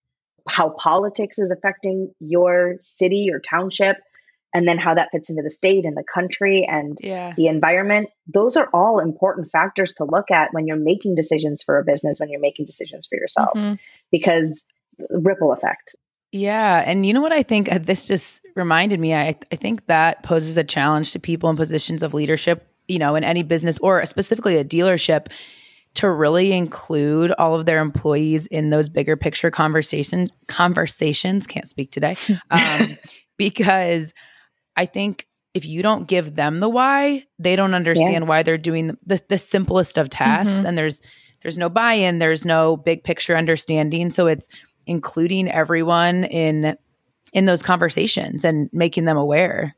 how 0.47 0.69
politics 0.69 1.37
is 1.37 1.51
affecting 1.51 2.11
your 2.19 2.77
city 2.81 3.29
or 3.31 3.39
township 3.39 3.97
and 4.53 4.67
then 4.67 4.79
how 4.79 4.95
that 4.95 5.09
fits 5.11 5.29
into 5.29 5.43
the 5.43 5.51
state 5.51 5.85
and 5.85 5.95
the 5.95 6.03
country 6.03 6.65
and 6.67 6.97
yeah. 7.01 7.33
the 7.35 7.47
environment 7.47 8.09
those 8.27 8.57
are 8.57 8.69
all 8.73 8.99
important 8.99 9.51
factors 9.51 9.93
to 9.93 10.05
look 10.05 10.31
at 10.31 10.53
when 10.53 10.65
you're 10.65 10.77
making 10.77 11.15
decisions 11.15 11.61
for 11.61 11.77
a 11.77 11.83
business 11.83 12.19
when 12.19 12.29
you're 12.29 12.39
making 12.39 12.65
decisions 12.65 13.05
for 13.05 13.15
yourself 13.15 13.49
mm-hmm. 13.55 13.75
because 14.11 14.65
ripple 15.09 15.51
effect. 15.51 15.95
Yeah. 16.31 16.83
And 16.85 17.05
you 17.05 17.13
know 17.13 17.21
what 17.21 17.31
I 17.31 17.43
think? 17.43 17.71
Uh, 17.71 17.79
this 17.79 18.05
just 18.05 18.41
reminded 18.55 18.99
me. 18.99 19.15
I, 19.15 19.35
I 19.51 19.55
think 19.55 19.87
that 19.87 20.21
poses 20.23 20.57
a 20.57 20.63
challenge 20.63 21.11
to 21.13 21.19
people 21.19 21.49
in 21.49 21.55
positions 21.55 22.03
of 22.03 22.13
leadership, 22.13 22.67
you 22.87 22.99
know, 22.99 23.15
in 23.15 23.23
any 23.23 23.41
business 23.41 23.79
or 23.79 24.05
specifically 24.05 24.57
a 24.57 24.63
dealership 24.63 25.27
to 25.95 26.09
really 26.09 26.51
include 26.51 27.31
all 27.33 27.59
of 27.59 27.65
their 27.65 27.81
employees 27.81 28.45
in 28.47 28.69
those 28.69 28.89
bigger 28.89 29.17
picture 29.17 29.51
conversations 29.51 30.29
conversations 30.47 31.47
can't 31.47 31.67
speak 31.67 31.91
today 31.91 32.15
um, 32.51 32.97
because 33.37 34.13
i 34.75 34.85
think 34.85 35.27
if 35.53 35.65
you 35.65 35.81
don't 35.81 36.07
give 36.07 36.35
them 36.35 36.59
the 36.59 36.69
why 36.69 37.23
they 37.39 37.55
don't 37.55 37.73
understand 37.73 38.23
yeah. 38.23 38.29
why 38.29 38.43
they're 38.43 38.57
doing 38.57 38.87
the, 38.87 38.97
the, 39.05 39.21
the 39.29 39.37
simplest 39.37 39.97
of 39.97 40.09
tasks 40.09 40.59
mm-hmm. 40.59 40.67
and 40.67 40.77
there's 40.77 41.01
there's 41.41 41.57
no 41.57 41.69
buy-in 41.69 42.19
there's 42.19 42.45
no 42.45 42.77
big 42.77 43.03
picture 43.03 43.35
understanding 43.35 44.11
so 44.11 44.27
it's 44.27 44.47
including 44.89 45.49
everyone 45.49 46.23
in 46.25 46.77
in 47.31 47.45
those 47.45 47.61
conversations 47.61 48.43
and 48.43 48.69
making 48.73 49.05
them 49.05 49.17
aware 49.17 49.75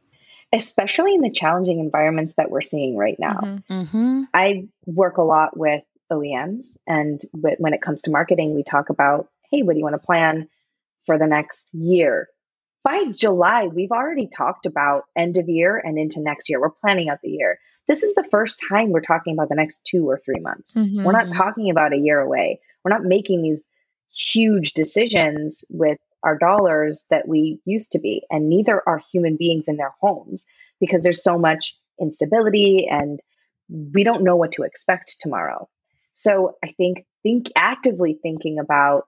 especially 0.53 1.13
in 1.13 1.21
the 1.21 1.31
challenging 1.31 1.79
environments 1.79 2.33
that 2.33 2.49
we're 2.49 2.61
seeing 2.61 2.97
right 2.97 3.17
now 3.19 3.39
mm-hmm. 3.41 3.73
Mm-hmm. 3.73 4.21
i 4.33 4.67
work 4.85 5.17
a 5.17 5.23
lot 5.23 5.55
with 5.55 5.83
oems 6.11 6.65
and 6.87 7.21
when 7.33 7.73
it 7.73 7.81
comes 7.81 8.03
to 8.03 8.11
marketing 8.11 8.55
we 8.55 8.63
talk 8.63 8.89
about 8.89 9.29
hey 9.51 9.61
what 9.61 9.73
do 9.73 9.79
you 9.79 9.83
want 9.83 9.95
to 9.95 10.05
plan 10.05 10.47
for 11.05 11.17
the 11.17 11.27
next 11.27 11.73
year. 11.73 12.27
By 12.83 13.05
July, 13.13 13.67
we've 13.67 13.91
already 13.91 14.27
talked 14.27 14.65
about 14.65 15.03
end 15.15 15.37
of 15.37 15.49
year 15.49 15.77
and 15.77 15.99
into 15.99 16.21
next 16.21 16.49
year. 16.49 16.59
We're 16.59 16.71
planning 16.71 17.09
out 17.09 17.19
the 17.21 17.29
year. 17.29 17.59
This 17.87 18.03
is 18.03 18.15
the 18.15 18.23
first 18.23 18.63
time 18.67 18.89
we're 18.89 19.01
talking 19.01 19.33
about 19.33 19.49
the 19.49 19.55
next 19.55 19.81
two 19.85 20.09
or 20.09 20.17
three 20.17 20.39
months. 20.39 20.73
Mm-hmm. 20.73 21.03
We're 21.03 21.11
not 21.11 21.31
talking 21.31 21.69
about 21.69 21.93
a 21.93 21.97
year 21.97 22.19
away. 22.19 22.59
We're 22.83 22.91
not 22.91 23.03
making 23.03 23.43
these 23.43 23.63
huge 24.13 24.73
decisions 24.73 25.63
with 25.69 25.97
our 26.23 26.37
dollars 26.37 27.03
that 27.09 27.27
we 27.27 27.59
used 27.65 27.91
to 27.91 27.99
be. 27.99 28.23
And 28.29 28.49
neither 28.49 28.81
are 28.87 29.01
human 29.11 29.37
beings 29.37 29.67
in 29.67 29.77
their 29.77 29.93
homes 29.99 30.45
because 30.79 31.01
there's 31.01 31.23
so 31.23 31.37
much 31.37 31.77
instability 31.99 32.87
and 32.89 33.19
we 33.93 34.03
don't 34.03 34.23
know 34.23 34.35
what 34.35 34.53
to 34.53 34.63
expect 34.63 35.17
tomorrow. 35.19 35.69
So 36.13 36.55
I 36.63 36.67
think 36.71 37.05
think 37.23 37.47
actively 37.55 38.17
thinking 38.21 38.59
about 38.59 39.03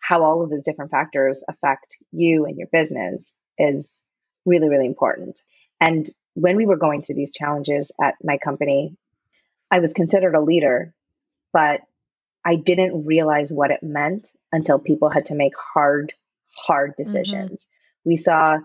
how 0.00 0.24
all 0.24 0.42
of 0.42 0.50
those 0.50 0.64
different 0.64 0.90
factors 0.90 1.44
affect 1.48 1.96
you 2.10 2.44
and 2.44 2.56
your 2.56 2.68
business 2.72 3.32
is 3.58 4.02
really, 4.44 4.68
really 4.68 4.86
important. 4.86 5.40
And 5.80 6.08
when 6.34 6.56
we 6.56 6.66
were 6.66 6.76
going 6.76 7.02
through 7.02 7.14
these 7.16 7.32
challenges 7.32 7.92
at 8.02 8.14
my 8.22 8.38
company, 8.38 8.96
I 9.70 9.78
was 9.78 9.92
considered 9.92 10.34
a 10.34 10.40
leader, 10.40 10.94
but 11.52 11.82
I 12.44 12.56
didn't 12.56 13.06
realize 13.06 13.52
what 13.52 13.70
it 13.70 13.82
meant 13.82 14.28
until 14.50 14.78
people 14.78 15.08
had 15.08 15.26
to 15.26 15.34
make 15.34 15.52
hard, 15.56 16.12
hard 16.56 16.92
mm-hmm. 16.92 17.04
decisions. 17.04 17.50
Mm-hmm. 17.50 18.10
We 18.10 18.16
saw 18.16 18.58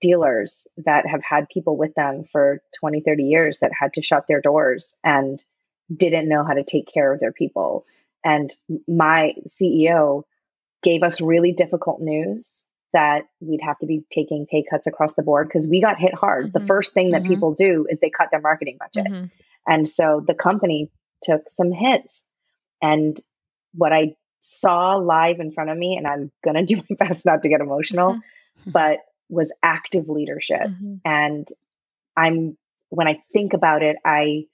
dealers 0.00 0.66
that 0.84 1.06
have 1.06 1.24
had 1.24 1.48
people 1.48 1.76
with 1.76 1.94
them 1.94 2.24
for 2.30 2.60
20, 2.80 3.00
30 3.00 3.24
years 3.24 3.58
that 3.60 3.72
had 3.78 3.94
to 3.94 4.02
shut 4.02 4.26
their 4.26 4.40
doors 4.40 4.94
and 5.02 5.42
didn't 5.94 6.28
know 6.28 6.44
how 6.44 6.54
to 6.54 6.64
take 6.64 6.86
care 6.92 7.12
of 7.12 7.20
their 7.20 7.32
people. 7.32 7.86
And 8.24 8.52
my 8.86 9.34
CEO 9.48 10.22
gave 10.82 11.02
us 11.02 11.20
really 11.20 11.52
difficult 11.52 12.00
news 12.00 12.62
that 12.92 13.22
we'd 13.40 13.60
have 13.62 13.78
to 13.78 13.86
be 13.86 14.04
taking 14.10 14.46
pay 14.50 14.64
cuts 14.68 14.86
across 14.86 15.14
the 15.14 15.22
board 15.22 15.48
because 15.48 15.66
we 15.66 15.80
got 15.80 15.98
hit 15.98 16.14
hard. 16.14 16.46
Mm-hmm. 16.46 16.58
The 16.58 16.66
first 16.66 16.94
thing 16.94 17.10
that 17.10 17.22
mm-hmm. 17.22 17.32
people 17.32 17.54
do 17.54 17.86
is 17.88 17.98
they 17.98 18.10
cut 18.10 18.28
their 18.30 18.40
marketing 18.40 18.78
budget. 18.78 19.10
Mm-hmm. 19.10 19.24
And 19.66 19.88
so 19.88 20.22
the 20.24 20.34
company 20.34 20.90
took 21.22 21.48
some 21.50 21.72
hits. 21.72 22.24
And 22.82 23.18
what 23.74 23.92
I 23.92 24.16
saw 24.40 24.96
live 24.96 25.40
in 25.40 25.52
front 25.52 25.70
of 25.70 25.76
me, 25.76 25.96
and 25.96 26.06
I'm 26.06 26.30
going 26.44 26.56
to 26.66 26.74
do 26.74 26.82
my 26.88 26.96
best 26.98 27.24
not 27.24 27.42
to 27.42 27.48
get 27.48 27.60
emotional, 27.60 28.14
mm-hmm. 28.14 28.70
but 28.70 29.00
was 29.28 29.52
active 29.62 30.08
leadership. 30.08 30.62
Mm-hmm. 30.62 30.94
And 31.04 31.48
I'm, 32.16 32.56
when 32.90 33.08
I 33.08 33.22
think 33.32 33.52
about 33.52 33.82
it, 33.82 33.96
I, 34.04 34.44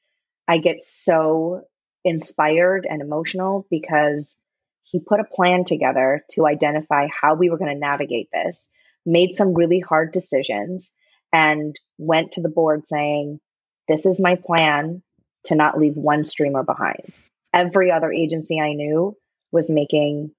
I 0.48 0.58
get 0.58 0.82
so 0.82 1.62
inspired 2.04 2.86
and 2.88 3.00
emotional 3.00 3.66
because 3.70 4.36
he 4.82 4.98
put 4.98 5.20
a 5.20 5.24
plan 5.24 5.64
together 5.64 6.24
to 6.32 6.46
identify 6.46 7.06
how 7.08 7.34
we 7.34 7.50
were 7.50 7.58
going 7.58 7.72
to 7.72 7.78
navigate 7.78 8.28
this, 8.32 8.68
made 9.06 9.34
some 9.34 9.54
really 9.54 9.80
hard 9.80 10.12
decisions, 10.12 10.90
and 11.32 11.78
went 11.98 12.32
to 12.32 12.42
the 12.42 12.48
board 12.48 12.86
saying, 12.86 13.40
This 13.88 14.06
is 14.06 14.18
my 14.18 14.36
plan 14.36 15.02
to 15.44 15.54
not 15.54 15.78
leave 15.78 15.96
one 15.96 16.24
streamer 16.24 16.62
behind. 16.62 17.12
Every 17.52 17.90
other 17.90 18.12
agency 18.12 18.60
I 18.60 18.72
knew 18.72 19.16
was 19.50 19.68
making, 19.68 20.30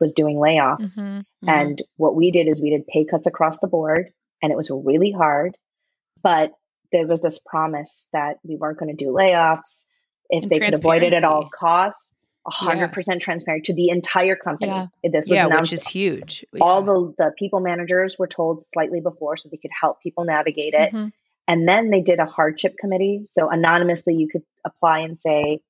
was 0.00 0.12
doing 0.12 0.36
layoffs. 0.36 0.96
Mm-hmm, 0.96 1.18
mm-hmm. 1.18 1.48
And 1.48 1.82
what 1.96 2.14
we 2.14 2.30
did 2.30 2.48
is 2.48 2.62
we 2.62 2.70
did 2.70 2.86
pay 2.86 3.04
cuts 3.04 3.26
across 3.26 3.58
the 3.58 3.68
board, 3.68 4.10
and 4.42 4.52
it 4.52 4.56
was 4.56 4.70
really 4.70 5.12
hard. 5.12 5.56
But 6.22 6.52
there 6.92 7.06
was 7.06 7.20
this 7.20 7.38
promise 7.38 8.06
that 8.12 8.38
we 8.42 8.56
weren't 8.56 8.78
going 8.78 8.96
to 8.96 9.04
do 9.04 9.10
layoffs 9.10 9.84
if 10.30 10.42
and 10.42 10.50
they 10.50 10.58
could 10.58 10.74
avoid 10.74 11.02
it 11.02 11.12
at 11.12 11.24
all 11.24 11.48
costs 11.48 12.14
100% 12.46 13.06
yeah. 13.06 13.18
transparent 13.18 13.64
to 13.64 13.74
the 13.74 13.88
entire 13.90 14.36
company. 14.36 14.70
Yeah. 14.70 14.86
This 15.02 15.28
was 15.28 15.38
yeah, 15.38 15.46
announced. 15.46 15.72
which 15.72 15.80
is 15.80 15.88
huge. 15.88 16.44
All 16.60 16.82
the, 16.82 17.14
the 17.18 17.32
people 17.36 17.60
managers 17.60 18.16
were 18.18 18.28
told 18.28 18.64
slightly 18.64 19.00
before 19.00 19.36
so 19.36 19.48
they 19.48 19.56
could 19.56 19.72
help 19.78 20.00
people 20.00 20.24
navigate 20.24 20.74
it. 20.74 20.92
Mm-hmm. 20.92 21.08
And 21.48 21.68
then 21.68 21.90
they 21.90 22.02
did 22.02 22.18
a 22.18 22.26
hardship 22.26 22.76
committee. 22.78 23.24
So 23.30 23.48
anonymously, 23.48 24.14
you 24.14 24.28
could 24.28 24.42
apply 24.64 25.00
and 25.00 25.20
say, 25.20 25.60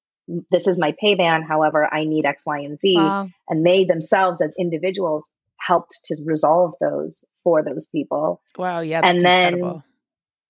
This 0.51 0.67
is 0.67 0.79
my 0.79 0.95
pay 0.99 1.15
band. 1.15 1.45
However, 1.49 1.89
I 1.93 2.05
need 2.05 2.25
X, 2.25 2.45
Y, 2.47 2.61
and 2.61 2.79
Z. 2.79 2.97
Wow. 2.97 3.29
And 3.49 3.65
they 3.65 3.85
themselves, 3.85 4.41
as 4.41 4.53
individuals, 4.59 5.25
helped 5.59 6.01
to 6.07 6.17
resolve 6.25 6.75
those 6.81 7.25
for 7.45 7.63
those 7.63 7.87
people. 7.87 8.41
Wow. 8.59 8.81
Yeah. 8.81 9.01
and 9.03 9.19
then 9.21 9.55
incredible. 9.55 9.85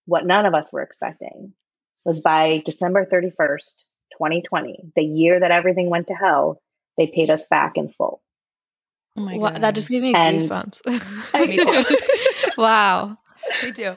what 0.06 0.26
none 0.26 0.47
of 0.47 0.54
us 0.54 0.73
were 0.73 0.83
expecting 0.83 1.52
was 2.04 2.21
by 2.21 2.62
December 2.64 3.04
31st, 3.04 3.83
2020, 4.12 4.92
the 4.95 5.02
year 5.02 5.40
that 5.40 5.50
everything 5.50 5.90
went 5.90 6.06
to 6.06 6.14
hell, 6.14 6.61
they 6.97 7.06
paid 7.06 7.30
us 7.30 7.45
back 7.49 7.76
in 7.76 7.88
full. 7.88 8.23
Oh 9.16 9.23
my 9.23 9.38
god, 9.38 9.62
that 9.62 9.75
just 9.75 9.88
gave 9.88 10.02
me 10.02 10.14
and 10.14 10.40
goosebumps. 10.40 10.87
me 11.49 11.56
too. 11.56 11.97
wow, 12.59 13.16
me 13.62 13.73
too. 13.73 13.97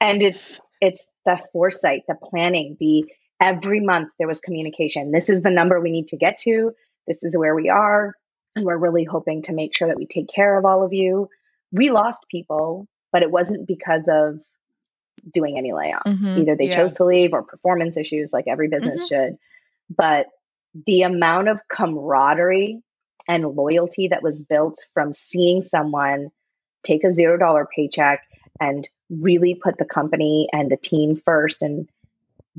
And 0.00 0.22
it's 0.22 0.60
it's 0.80 1.06
the 1.24 1.42
foresight, 1.52 2.02
the 2.06 2.14
planning, 2.14 2.76
the 2.78 3.06
every 3.44 3.80
month 3.80 4.08
there 4.18 4.26
was 4.26 4.40
communication. 4.40 5.12
This 5.12 5.28
is 5.28 5.42
the 5.42 5.50
number 5.50 5.78
we 5.78 5.90
need 5.90 6.08
to 6.08 6.16
get 6.16 6.38
to. 6.38 6.72
This 7.06 7.22
is 7.22 7.36
where 7.36 7.54
we 7.54 7.68
are, 7.68 8.14
and 8.56 8.64
we're 8.64 8.78
really 8.78 9.04
hoping 9.04 9.42
to 9.42 9.52
make 9.52 9.76
sure 9.76 9.88
that 9.88 9.98
we 9.98 10.06
take 10.06 10.28
care 10.28 10.58
of 10.58 10.64
all 10.64 10.82
of 10.82 10.94
you. 10.94 11.28
We 11.70 11.90
lost 11.90 12.24
people, 12.30 12.88
but 13.12 13.22
it 13.22 13.30
wasn't 13.30 13.68
because 13.68 14.08
of 14.08 14.40
doing 15.32 15.58
any 15.58 15.72
layoffs. 15.72 16.06
Mm-hmm, 16.06 16.40
Either 16.40 16.56
they 16.56 16.66
yeah. 16.66 16.76
chose 16.76 16.94
to 16.94 17.04
leave 17.04 17.34
or 17.34 17.42
performance 17.42 17.98
issues, 17.98 18.32
like 18.32 18.46
every 18.48 18.68
business 18.68 19.02
mm-hmm. 19.02 19.26
should. 19.26 19.38
But 19.94 20.26
the 20.86 21.02
amount 21.02 21.48
of 21.48 21.60
camaraderie 21.68 22.80
and 23.28 23.44
loyalty 23.44 24.08
that 24.08 24.22
was 24.22 24.40
built 24.42 24.78
from 24.94 25.12
seeing 25.12 25.62
someone 25.62 26.30
take 26.82 27.04
a 27.04 27.10
zero 27.10 27.38
dollar 27.38 27.66
paycheck 27.74 28.22
and 28.60 28.88
really 29.10 29.54
put 29.54 29.78
the 29.78 29.84
company 29.84 30.48
and 30.52 30.70
the 30.70 30.76
team 30.76 31.16
first. 31.16 31.62
And 31.62 31.88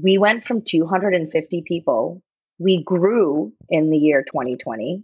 we 0.01 0.17
went 0.17 0.43
from 0.43 0.61
250 0.61 1.63
people, 1.67 2.21
we 2.59 2.83
grew 2.83 3.53
in 3.69 3.89
the 3.89 3.97
year 3.97 4.23
2020, 4.23 5.03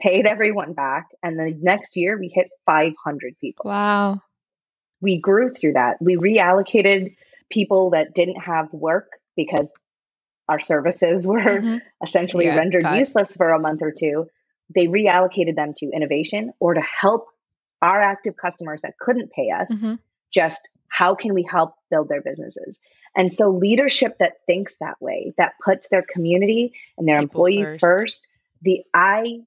paid 0.00 0.26
everyone 0.26 0.72
back. 0.72 1.08
And 1.22 1.38
the 1.38 1.56
next 1.60 1.96
year 1.96 2.18
we 2.18 2.28
hit 2.28 2.48
500 2.66 3.38
people. 3.38 3.64
Wow 3.66 4.22
we 5.00 5.18
grew 5.18 5.50
through 5.50 5.74
that. 5.74 5.96
We 6.00 6.16
reallocated 6.16 7.16
people 7.50 7.90
that 7.90 8.14
didn't 8.14 8.40
have 8.40 8.72
work 8.72 9.12
because 9.36 9.68
our 10.48 10.60
services 10.60 11.26
were 11.26 11.38
mm-hmm. 11.40 11.76
essentially 12.02 12.46
yeah, 12.46 12.56
rendered 12.56 12.84
useless 12.96 13.36
for 13.36 13.50
a 13.50 13.58
month 13.58 13.82
or 13.82 13.92
two. 13.96 14.26
They 14.74 14.86
reallocated 14.86 15.56
them 15.56 15.72
to 15.78 15.90
innovation 15.90 16.52
or 16.60 16.74
to 16.74 16.80
help 16.80 17.26
our 17.80 18.02
active 18.02 18.36
customers 18.36 18.82
that 18.82 18.98
couldn't 18.98 19.30
pay 19.30 19.50
us. 19.50 19.70
Mm-hmm. 19.70 19.94
Just 20.30 20.68
how 20.88 21.14
can 21.14 21.34
we 21.34 21.42
help 21.42 21.74
build 21.90 22.08
their 22.08 22.22
businesses? 22.22 22.78
And 23.16 23.32
so, 23.32 23.50
leadership 23.50 24.18
that 24.18 24.34
thinks 24.46 24.76
that 24.76 25.00
way, 25.00 25.34
that 25.38 25.54
puts 25.64 25.88
their 25.88 26.02
community 26.02 26.72
and 26.96 27.08
their 27.08 27.16
People 27.16 27.24
employees 27.24 27.70
first. 27.70 27.80
first, 27.80 28.28
the 28.62 28.82
I, 28.94 29.40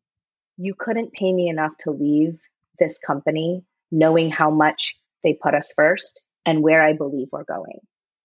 you 0.58 0.74
couldn't 0.74 1.14
pay 1.14 1.32
me 1.32 1.48
enough 1.48 1.72
to 1.82 1.92
leave 1.92 2.40
this 2.80 2.98
company 2.98 3.64
knowing 3.92 4.32
how 4.32 4.50
much 4.50 4.98
they 5.24 5.34
put 5.34 5.54
us 5.54 5.72
first 5.74 6.22
and 6.46 6.64
where 6.64 6.82
I 6.82 6.94
believe 6.94 7.28
we're 7.32 7.44
going. 7.44 7.80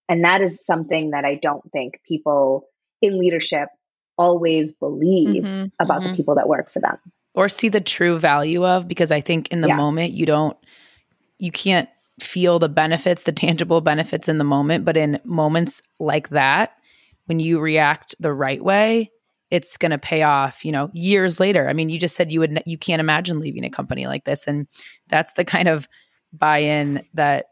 And 0.09 0.23
that 0.23 0.41
is 0.41 0.65
something 0.65 1.11
that 1.11 1.25
I 1.25 1.35
don't 1.35 1.69
think 1.71 2.01
people 2.07 2.67
in 3.01 3.19
leadership 3.19 3.69
always 4.17 4.71
believe 4.73 5.43
mm-hmm, 5.43 5.65
about 5.79 6.01
mm-hmm. 6.01 6.11
the 6.11 6.15
people 6.15 6.35
that 6.35 6.47
work 6.47 6.71
for 6.71 6.79
them 6.79 6.97
or 7.37 7.47
see 7.47 7.69
the 7.69 7.79
true 7.79 8.17
value 8.17 8.65
of 8.65 8.87
because 8.87 9.11
I 9.11 9.21
think 9.21 9.49
in 9.49 9.61
the 9.61 9.67
yeah. 9.67 9.75
moment 9.75 10.11
you 10.13 10.25
don't 10.25 10.57
you 11.37 11.51
can't 11.51 11.87
feel 12.19 12.59
the 12.59 12.69
benefits, 12.69 13.23
the 13.23 13.31
tangible 13.31 13.81
benefits 13.81 14.27
in 14.27 14.37
the 14.37 14.43
moment, 14.43 14.85
but 14.85 14.97
in 14.97 15.19
moments 15.23 15.81
like 15.99 16.29
that 16.29 16.71
when 17.25 17.39
you 17.39 17.59
react 17.59 18.15
the 18.19 18.33
right 18.33 18.63
way, 18.63 19.11
it's 19.51 19.77
going 19.77 19.91
to 19.91 19.97
pay 19.97 20.23
off, 20.23 20.65
you 20.65 20.71
know, 20.71 20.89
years 20.93 21.39
later. 21.39 21.69
I 21.69 21.73
mean, 21.73 21.89
you 21.89 21.99
just 21.99 22.15
said 22.15 22.31
you 22.31 22.39
would 22.39 22.61
you 22.65 22.77
can't 22.77 22.99
imagine 22.99 23.39
leaving 23.39 23.63
a 23.63 23.69
company 23.69 24.07
like 24.07 24.25
this 24.25 24.47
and 24.47 24.67
that's 25.07 25.33
the 25.33 25.45
kind 25.45 25.67
of 25.67 25.87
buy 26.33 26.59
in 26.59 27.05
that 27.13 27.45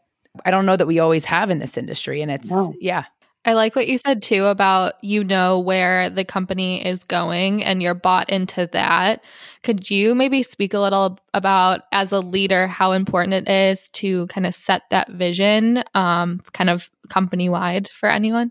I 0.44 0.50
don't 0.50 0.66
know 0.66 0.76
that 0.76 0.86
we 0.86 0.98
always 0.98 1.24
have 1.24 1.50
in 1.50 1.58
this 1.58 1.78
industry. 1.78 2.20
And 2.20 2.30
it's, 2.30 2.50
no. 2.50 2.74
yeah. 2.80 3.04
I 3.46 3.52
like 3.52 3.76
what 3.76 3.86
you 3.86 3.96
said 3.96 4.22
too 4.22 4.46
about 4.46 4.94
you 5.02 5.22
know 5.22 5.60
where 5.60 6.10
the 6.10 6.24
company 6.24 6.84
is 6.84 7.04
going 7.04 7.62
and 7.62 7.80
you're 7.80 7.94
bought 7.94 8.28
into 8.28 8.68
that. 8.72 9.22
Could 9.62 9.88
you 9.88 10.16
maybe 10.16 10.42
speak 10.42 10.74
a 10.74 10.80
little 10.80 11.20
about, 11.32 11.82
as 11.92 12.10
a 12.10 12.18
leader, 12.18 12.66
how 12.66 12.90
important 12.90 13.34
it 13.34 13.48
is 13.48 13.88
to 13.90 14.26
kind 14.26 14.46
of 14.46 14.54
set 14.54 14.82
that 14.90 15.10
vision, 15.10 15.84
um, 15.94 16.40
kind 16.52 16.68
of 16.68 16.90
company 17.08 17.48
wide 17.48 17.88
for 17.88 18.08
anyone? 18.08 18.50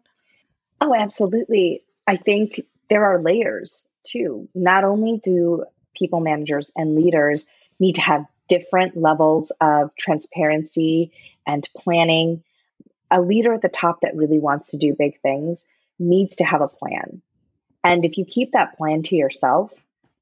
Oh, 0.79 0.95
absolutely. 0.95 1.83
I 2.07 2.15
think 2.15 2.61
there 2.89 3.03
are 3.05 3.21
layers 3.21 3.85
too. 4.03 4.47
Not 4.55 4.85
only 4.85 5.19
do 5.21 5.65
people 5.93 6.21
managers 6.21 6.71
and 6.75 6.95
leaders 6.95 7.47
need 7.79 7.95
to 7.95 8.01
have 8.01 8.25
different 8.47 8.95
levels 8.95 9.51
of 9.59 9.93
transparency 9.97 11.11
and 11.45 11.67
planning. 11.75 12.43
A 13.11 13.21
leader 13.21 13.53
at 13.53 13.61
the 13.61 13.69
top 13.69 14.01
that 14.01 14.15
really 14.15 14.39
wants 14.39 14.71
to 14.71 14.77
do 14.77 14.95
big 14.97 15.19
things 15.21 15.65
needs 15.99 16.37
to 16.37 16.45
have 16.45 16.61
a 16.61 16.67
plan. 16.67 17.21
And 17.83 18.03
if 18.03 18.17
you 18.17 18.25
keep 18.25 18.53
that 18.53 18.77
plan 18.77 19.03
to 19.03 19.15
yourself, 19.15 19.73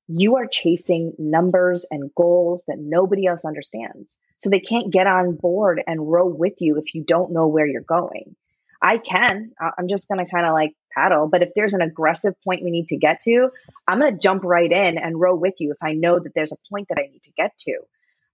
you 0.07 0.35
are 0.35 0.47
chasing 0.47 1.13
numbers 1.17 1.85
and 1.89 2.13
goals 2.13 2.63
that 2.67 2.77
nobody 2.77 3.25
else 3.25 3.45
understands. 3.45 4.17
So 4.39 4.49
they 4.49 4.59
can't 4.59 4.91
get 4.91 5.07
on 5.07 5.35
board 5.35 5.81
and 5.87 6.11
row 6.11 6.27
with 6.27 6.55
you 6.59 6.77
if 6.77 6.93
you 6.93 7.03
don't 7.05 7.31
know 7.31 7.47
where 7.47 7.65
you're 7.65 7.81
going. 7.81 8.35
I 8.81 8.97
can. 8.97 9.53
I'm 9.77 9.87
just 9.87 10.09
going 10.09 10.23
to 10.23 10.29
kind 10.29 10.45
of 10.45 10.51
like 10.51 10.73
paddle. 10.93 11.29
But 11.29 11.41
if 11.41 11.49
there's 11.55 11.73
an 11.73 11.81
aggressive 11.81 12.33
point 12.43 12.63
we 12.63 12.69
need 12.69 12.89
to 12.89 12.97
get 12.97 13.21
to, 13.21 13.49
I'm 13.87 13.99
going 13.99 14.11
to 14.11 14.19
jump 14.19 14.43
right 14.43 14.69
in 14.69 14.97
and 14.97 15.19
row 15.19 15.35
with 15.35 15.53
you 15.59 15.71
if 15.71 15.77
I 15.81 15.93
know 15.93 16.19
that 16.19 16.33
there's 16.35 16.51
a 16.51 16.57
point 16.69 16.89
that 16.89 16.99
I 16.99 17.07
need 17.09 17.23
to 17.23 17.31
get 17.31 17.57
to. 17.59 17.79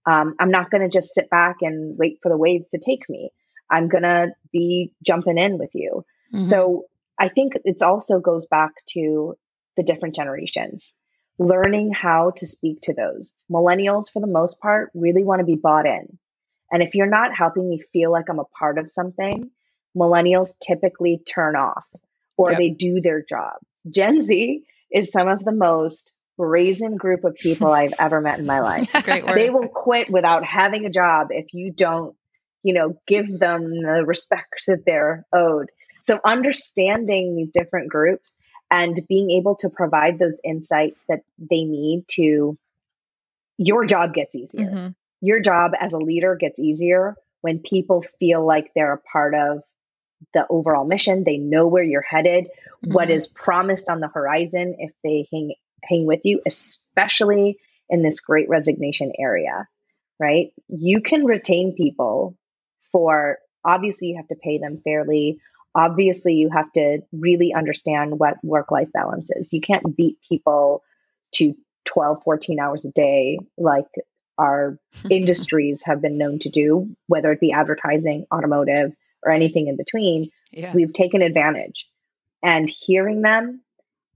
Um, 0.06 0.34
I'm 0.40 0.50
not 0.50 0.70
going 0.70 0.82
to 0.82 0.88
just 0.88 1.14
sit 1.14 1.30
back 1.30 1.58
and 1.60 1.96
wait 1.96 2.18
for 2.20 2.30
the 2.30 2.36
waves 2.36 2.68
to 2.70 2.78
take 2.78 3.08
me. 3.08 3.30
I'm 3.70 3.88
going 3.88 4.02
to 4.02 4.32
be 4.52 4.92
jumping 5.04 5.38
in 5.38 5.58
with 5.58 5.70
you. 5.74 6.04
Mm-hmm. 6.34 6.46
So 6.46 6.84
I 7.18 7.28
think 7.28 7.54
it 7.64 7.82
also 7.82 8.18
goes 8.18 8.46
back 8.46 8.72
to 8.90 9.36
the 9.76 9.82
different 9.82 10.14
generations, 10.14 10.92
learning 11.38 11.92
how 11.92 12.32
to 12.36 12.46
speak 12.46 12.80
to 12.82 12.94
those. 12.94 13.32
Millennials, 13.50 14.10
for 14.10 14.20
the 14.20 14.26
most 14.26 14.60
part, 14.60 14.90
really 14.94 15.24
want 15.24 15.40
to 15.40 15.46
be 15.46 15.56
bought 15.56 15.86
in. 15.86 16.18
And 16.72 16.82
if 16.82 16.94
you're 16.94 17.06
not 17.06 17.34
helping 17.34 17.68
me 17.68 17.80
feel 17.92 18.12
like 18.12 18.28
I'm 18.28 18.38
a 18.38 18.44
part 18.44 18.78
of 18.78 18.90
something, 18.90 19.50
millennials 19.96 20.50
typically 20.60 21.20
turn 21.26 21.56
off 21.56 21.86
or 22.36 22.52
yep. 22.52 22.58
they 22.58 22.70
do 22.70 23.00
their 23.00 23.22
job. 23.22 23.54
Gen 23.88 24.22
Z 24.22 24.64
is 24.92 25.10
some 25.10 25.28
of 25.28 25.44
the 25.44 25.52
most 25.52 26.12
brazen 26.38 26.96
group 26.96 27.24
of 27.24 27.34
people 27.34 27.70
I've 27.72 27.94
ever 27.98 28.20
met 28.20 28.38
in 28.38 28.46
my 28.46 28.60
life. 28.60 28.92
They 29.04 29.50
will 29.50 29.68
quit 29.68 30.10
without 30.10 30.44
having 30.44 30.86
a 30.86 30.90
job 30.90 31.28
if 31.30 31.52
you 31.52 31.72
don't, 31.72 32.14
you 32.62 32.74
know, 32.74 32.96
give 33.06 33.38
them 33.38 33.82
the 33.82 34.04
respect 34.04 34.64
that 34.66 34.84
they're 34.84 35.24
owed. 35.32 35.70
So 36.02 36.20
understanding 36.24 37.36
these 37.36 37.50
different 37.50 37.88
groups 37.88 38.36
and 38.70 39.00
being 39.08 39.30
able 39.30 39.56
to 39.56 39.68
provide 39.68 40.18
those 40.18 40.40
insights 40.44 41.04
that 41.08 41.22
they 41.38 41.64
need 41.64 42.04
to 42.12 42.56
your 43.58 43.84
job 43.84 44.14
gets 44.14 44.34
easier. 44.34 44.64
Mm-hmm. 44.64 44.88
Your 45.20 45.40
job 45.40 45.72
as 45.78 45.92
a 45.92 45.98
leader 45.98 46.34
gets 46.34 46.58
easier 46.58 47.14
when 47.42 47.58
people 47.58 48.02
feel 48.18 48.44
like 48.44 48.70
they're 48.74 48.94
a 48.94 48.98
part 48.98 49.34
of 49.34 49.62
the 50.32 50.46
overall 50.48 50.86
mission. 50.86 51.24
They 51.24 51.36
know 51.36 51.66
where 51.66 51.82
you're 51.82 52.00
headed, 52.00 52.44
mm-hmm. 52.46 52.92
what 52.92 53.10
is 53.10 53.28
promised 53.28 53.90
on 53.90 54.00
the 54.00 54.08
horizon 54.08 54.76
if 54.78 54.92
they 55.04 55.26
hang 55.30 55.54
hang 55.82 56.06
with 56.06 56.20
you, 56.24 56.40
especially 56.46 57.58
in 57.88 58.02
this 58.02 58.20
great 58.20 58.48
resignation 58.48 59.12
area, 59.18 59.68
right? 60.18 60.52
You 60.68 61.02
can 61.02 61.24
retain 61.24 61.74
people 61.74 62.36
for 62.92 63.38
obviously 63.64 64.08
you 64.08 64.16
have 64.16 64.28
to 64.28 64.36
pay 64.36 64.58
them 64.58 64.80
fairly. 64.84 65.40
Obviously, 65.74 66.34
you 66.34 66.50
have 66.50 66.70
to 66.72 67.00
really 67.12 67.52
understand 67.54 68.18
what 68.18 68.42
work 68.42 68.70
life 68.70 68.88
balance 68.92 69.30
is. 69.30 69.52
You 69.52 69.60
can't 69.60 69.96
beat 69.96 70.18
people 70.28 70.82
to 71.34 71.54
12, 71.84 72.22
14 72.24 72.58
hours 72.58 72.84
a 72.84 72.90
day 72.90 73.38
like 73.56 73.86
our 74.38 74.78
industries 75.10 75.82
have 75.84 76.02
been 76.02 76.18
known 76.18 76.38
to 76.40 76.48
do, 76.48 76.96
whether 77.06 77.30
it 77.30 77.40
be 77.40 77.52
advertising, 77.52 78.26
automotive, 78.34 78.92
or 79.22 79.32
anything 79.32 79.68
in 79.68 79.76
between, 79.76 80.30
yeah. 80.50 80.72
we've 80.74 80.92
taken 80.92 81.22
advantage. 81.22 81.88
And 82.42 82.70
hearing 82.70 83.20
them 83.20 83.60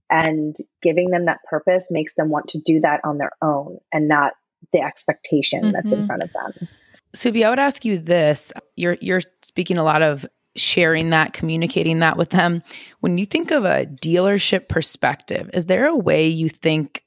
and 0.09 0.55
giving 0.81 1.11
them 1.11 1.25
that 1.25 1.43
purpose 1.47 1.87
makes 1.89 2.15
them 2.15 2.29
want 2.29 2.49
to 2.49 2.59
do 2.59 2.81
that 2.81 3.01
on 3.03 3.17
their 3.17 3.31
own 3.41 3.77
and 3.93 4.07
not 4.07 4.33
the 4.73 4.81
expectation 4.81 5.61
mm-hmm. 5.61 5.71
that's 5.71 5.91
in 5.91 5.99
mm-hmm. 5.99 6.07
front 6.07 6.23
of 6.23 6.33
them. 6.33 6.67
Subi, 7.15 7.45
I 7.45 7.49
would 7.49 7.59
ask 7.59 7.85
you 7.85 7.97
this. 7.97 8.51
You're 8.75 8.97
you're 9.01 9.21
speaking 9.41 9.77
a 9.77 9.83
lot 9.83 10.01
of 10.01 10.25
sharing 10.55 11.09
that, 11.09 11.33
communicating 11.33 11.99
that 11.99 12.17
with 12.17 12.29
them. 12.29 12.63
When 12.99 13.17
you 13.17 13.25
think 13.25 13.51
of 13.51 13.65
a 13.65 13.85
dealership 13.85 14.69
perspective, 14.69 15.49
is 15.53 15.65
there 15.65 15.85
a 15.85 15.95
way 15.95 16.27
you 16.27 16.49
think 16.49 17.03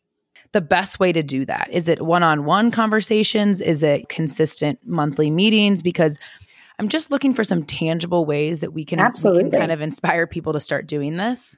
the 0.52 0.60
best 0.60 1.00
way 1.00 1.12
to 1.12 1.22
do 1.22 1.44
that? 1.46 1.68
Is 1.70 1.88
it 1.88 2.02
one-on-one 2.02 2.70
conversations? 2.70 3.60
Is 3.60 3.82
it 3.82 4.08
consistent 4.08 4.78
monthly 4.84 5.30
meetings? 5.30 5.82
Because 5.82 6.18
I'm 6.78 6.88
just 6.88 7.10
looking 7.10 7.34
for 7.34 7.44
some 7.44 7.64
tangible 7.64 8.24
ways 8.24 8.60
that 8.60 8.72
we 8.72 8.84
can, 8.84 9.00
Absolutely. 9.00 9.44
We 9.44 9.50
can 9.50 9.60
kind 9.60 9.72
of 9.72 9.80
inspire 9.80 10.26
people 10.26 10.52
to 10.52 10.60
start 10.60 10.86
doing 10.86 11.16
this. 11.16 11.56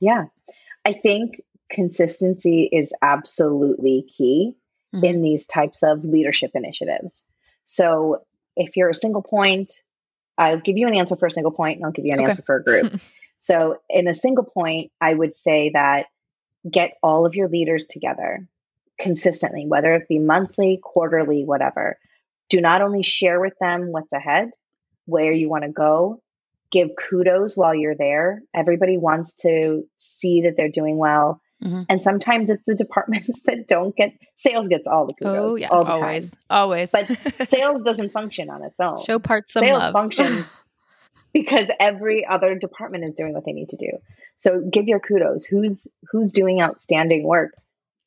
Yeah. 0.00 0.24
I 0.84 0.92
think 0.92 1.40
consistency 1.70 2.68
is 2.72 2.92
absolutely 3.02 4.06
key 4.16 4.54
mm-hmm. 4.94 5.04
in 5.04 5.22
these 5.22 5.46
types 5.46 5.82
of 5.82 6.04
leadership 6.04 6.52
initiatives. 6.54 7.24
So 7.66 8.22
if 8.56 8.76
you're 8.76 8.88
a 8.88 8.94
single 8.94 9.22
point, 9.22 9.80
I'll 10.38 10.60
give 10.60 10.78
you 10.78 10.86
an 10.86 10.94
answer 10.94 11.16
for 11.16 11.26
a 11.26 11.30
single 11.30 11.52
point 11.52 11.76
and 11.76 11.84
I'll 11.84 11.92
give 11.92 12.06
you 12.06 12.12
an 12.12 12.20
okay. 12.20 12.28
answer 12.30 12.42
for 12.42 12.56
a 12.56 12.64
group. 12.64 13.00
so 13.38 13.80
in 13.90 14.08
a 14.08 14.14
single 14.14 14.44
point, 14.44 14.90
I 15.00 15.12
would 15.12 15.34
say 15.34 15.70
that 15.74 16.06
get 16.68 16.96
all 17.02 17.26
of 17.26 17.34
your 17.34 17.48
leaders 17.48 17.86
together 17.86 18.48
consistently, 18.98 19.66
whether 19.66 19.94
it 19.94 20.08
be 20.08 20.18
monthly, 20.18 20.80
quarterly, 20.82 21.44
whatever 21.44 21.98
do 22.48 22.60
not 22.60 22.82
only 22.82 23.02
share 23.02 23.40
with 23.40 23.58
them 23.58 23.92
what's 23.92 24.12
ahead, 24.12 24.50
where 25.04 25.32
you 25.32 25.48
want 25.48 25.64
to 25.64 25.70
go, 25.70 26.22
give 26.70 26.90
kudos 26.96 27.56
while 27.56 27.74
you're 27.74 27.96
there. 27.96 28.42
Everybody 28.54 28.98
wants 28.98 29.34
to 29.34 29.86
see 29.98 30.42
that 30.42 30.56
they're 30.56 30.68
doing 30.68 30.96
well. 30.96 31.40
Mm-hmm. 31.64 31.82
And 31.88 32.02
sometimes 32.02 32.50
it's 32.50 32.64
the 32.66 32.74
departments 32.74 33.40
that 33.46 33.66
don't 33.66 33.94
get 33.96 34.12
sales 34.36 34.68
gets 34.68 34.86
all 34.86 35.06
the 35.06 35.14
kudos. 35.14 35.36
Oh, 35.36 35.54
yes. 35.56 35.70
All 35.70 35.84
the 35.84 35.92
always. 35.92 36.30
Time. 36.30 36.40
Always. 36.50 36.90
but 36.90 37.08
sales 37.48 37.82
doesn't 37.82 38.12
function 38.12 38.50
on 38.50 38.62
its 38.62 38.78
own. 38.80 38.98
Show 39.02 39.18
parts 39.18 39.56
of 39.56 39.60
sales 39.60 39.90
functions 39.90 40.46
because 41.32 41.66
every 41.80 42.26
other 42.26 42.54
department 42.56 43.04
is 43.04 43.14
doing 43.14 43.32
what 43.32 43.44
they 43.44 43.52
need 43.52 43.70
to 43.70 43.76
do. 43.76 43.98
So 44.36 44.60
give 44.60 44.86
your 44.86 45.00
kudos. 45.00 45.44
Who's 45.44 45.86
who's 46.10 46.30
doing 46.30 46.60
outstanding 46.60 47.24
work? 47.26 47.52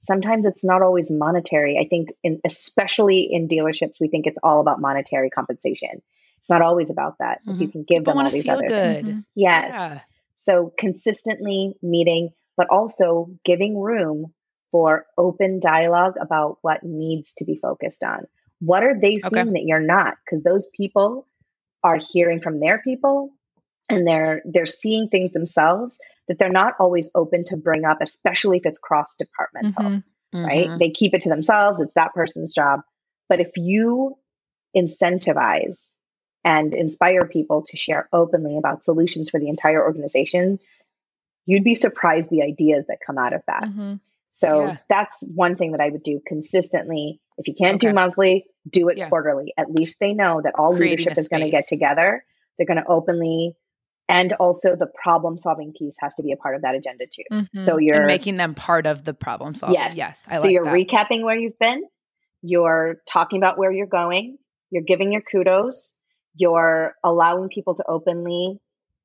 sometimes 0.01 0.45
it's 0.45 0.63
not 0.63 0.81
always 0.81 1.09
monetary. 1.09 1.77
I 1.77 1.87
think, 1.87 2.09
in, 2.23 2.39
especially 2.45 3.29
in 3.31 3.47
dealerships, 3.47 3.99
we 3.99 4.07
think 4.07 4.27
it's 4.27 4.39
all 4.43 4.61
about 4.61 4.79
monetary 4.79 5.29
compensation. 5.29 6.01
It's 6.39 6.49
not 6.49 6.61
always 6.61 6.89
about 6.89 7.17
that. 7.19 7.41
Mm-hmm. 7.41 7.51
If 7.51 7.59
you 7.59 7.67
mm-hmm. 7.67 7.71
can 7.71 7.83
give 7.83 7.97
People 8.01 8.13
them 8.13 8.25
all 8.25 8.31
these 8.31 8.47
other 8.47 8.67
good. 8.67 9.05
things. 9.05 9.23
Yes. 9.35 9.71
Yeah. 9.71 9.99
So 10.37 10.73
consistently 10.77 11.75
meeting, 11.81 12.29
but 12.59 12.67
also 12.69 13.29
giving 13.45 13.79
room 13.79 14.33
for 14.69 15.05
open 15.17 15.61
dialogue 15.61 16.15
about 16.19 16.57
what 16.61 16.83
needs 16.83 17.31
to 17.37 17.45
be 17.45 17.57
focused 17.57 18.03
on. 18.03 18.25
What 18.59 18.83
are 18.83 18.99
they 18.99 19.17
seeing 19.17 19.47
okay. 19.47 19.51
that 19.53 19.63
you're 19.65 19.79
not? 19.79 20.15
Because 20.25 20.43
those 20.43 20.67
people 20.75 21.25
are 21.85 21.97
hearing 21.97 22.41
from 22.41 22.59
their 22.59 22.81
people 22.81 23.31
and 23.87 24.05
they're 24.05 24.41
they're 24.43 24.65
seeing 24.65 25.07
things 25.07 25.31
themselves 25.31 25.97
that 26.27 26.37
they're 26.37 26.49
not 26.49 26.73
always 26.81 27.11
open 27.15 27.45
to 27.45 27.55
bring 27.55 27.85
up, 27.85 27.99
especially 28.01 28.57
if 28.57 28.65
it's 28.65 28.77
cross 28.77 29.15
departmental, 29.17 29.85
mm-hmm. 29.85 30.45
right? 30.45 30.67
Mm-hmm. 30.67 30.79
They 30.79 30.89
keep 30.89 31.13
it 31.13 31.21
to 31.21 31.29
themselves, 31.29 31.79
it's 31.79 31.93
that 31.93 32.13
person's 32.13 32.53
job. 32.53 32.81
But 33.29 33.39
if 33.39 33.51
you 33.55 34.17
incentivize 34.75 35.77
and 36.43 36.75
inspire 36.75 37.25
people 37.25 37.63
to 37.69 37.77
share 37.77 38.09
openly 38.11 38.57
about 38.57 38.83
solutions 38.83 39.29
for 39.29 39.39
the 39.39 39.47
entire 39.47 39.81
organization, 39.81 40.59
you'd 41.45 41.63
be 41.63 41.75
surprised 41.75 42.29
the 42.29 42.43
ideas 42.43 42.85
that 42.87 42.97
come 43.05 43.17
out 43.17 43.33
of 43.33 43.41
that. 43.47 43.63
Mm-hmm. 43.63 43.95
So 44.31 44.67
yeah. 44.67 44.77
that's 44.87 45.21
one 45.23 45.55
thing 45.55 45.71
that 45.73 45.81
I 45.81 45.89
would 45.89 46.03
do 46.03 46.21
consistently. 46.25 47.19
If 47.37 47.47
you 47.47 47.55
can't 47.55 47.75
okay. 47.75 47.89
do 47.89 47.93
monthly, 47.93 48.45
do 48.69 48.89
it 48.89 48.97
yeah. 48.97 49.09
quarterly. 49.09 49.53
At 49.57 49.71
least 49.71 49.97
they 49.99 50.13
know 50.13 50.41
that 50.43 50.53
all 50.55 50.73
Creating 50.73 50.97
leadership 50.97 51.17
is 51.17 51.27
going 51.27 51.43
to 51.43 51.49
get 51.49 51.67
together. 51.67 52.23
They're 52.57 52.67
going 52.67 52.77
to 52.77 52.87
openly 52.87 53.55
and 54.09 54.33
also 54.33 54.75
the 54.75 54.87
problem 54.87 55.37
solving 55.37 55.71
piece 55.71 55.95
has 55.99 56.15
to 56.15 56.23
be 56.23 56.31
a 56.31 56.35
part 56.35 56.55
of 56.55 56.63
that 56.63 56.73
agenda 56.73 57.05
too. 57.05 57.23
Mm-hmm. 57.31 57.59
So 57.59 57.77
you're 57.77 57.97
and 57.97 58.07
making 58.07 58.37
them 58.37 58.55
part 58.55 58.87
of 58.87 59.05
the 59.05 59.13
problem 59.13 59.53
solving. 59.53 59.75
Yes, 59.75 59.95
yes. 59.95 60.25
I 60.27 60.35
so 60.35 60.41
like 60.41 60.51
you're 60.51 60.65
that. 60.65 60.73
recapping 60.73 61.23
where 61.23 61.37
you've 61.37 61.59
been. 61.59 61.83
You're 62.41 63.01
talking 63.07 63.37
about 63.37 63.59
where 63.59 63.71
you're 63.71 63.85
going. 63.85 64.37
You're 64.71 64.83
giving 64.83 65.11
your 65.11 65.21
kudos. 65.21 65.93
You're 66.35 66.95
allowing 67.03 67.49
people 67.49 67.75
to 67.75 67.83
openly 67.87 68.59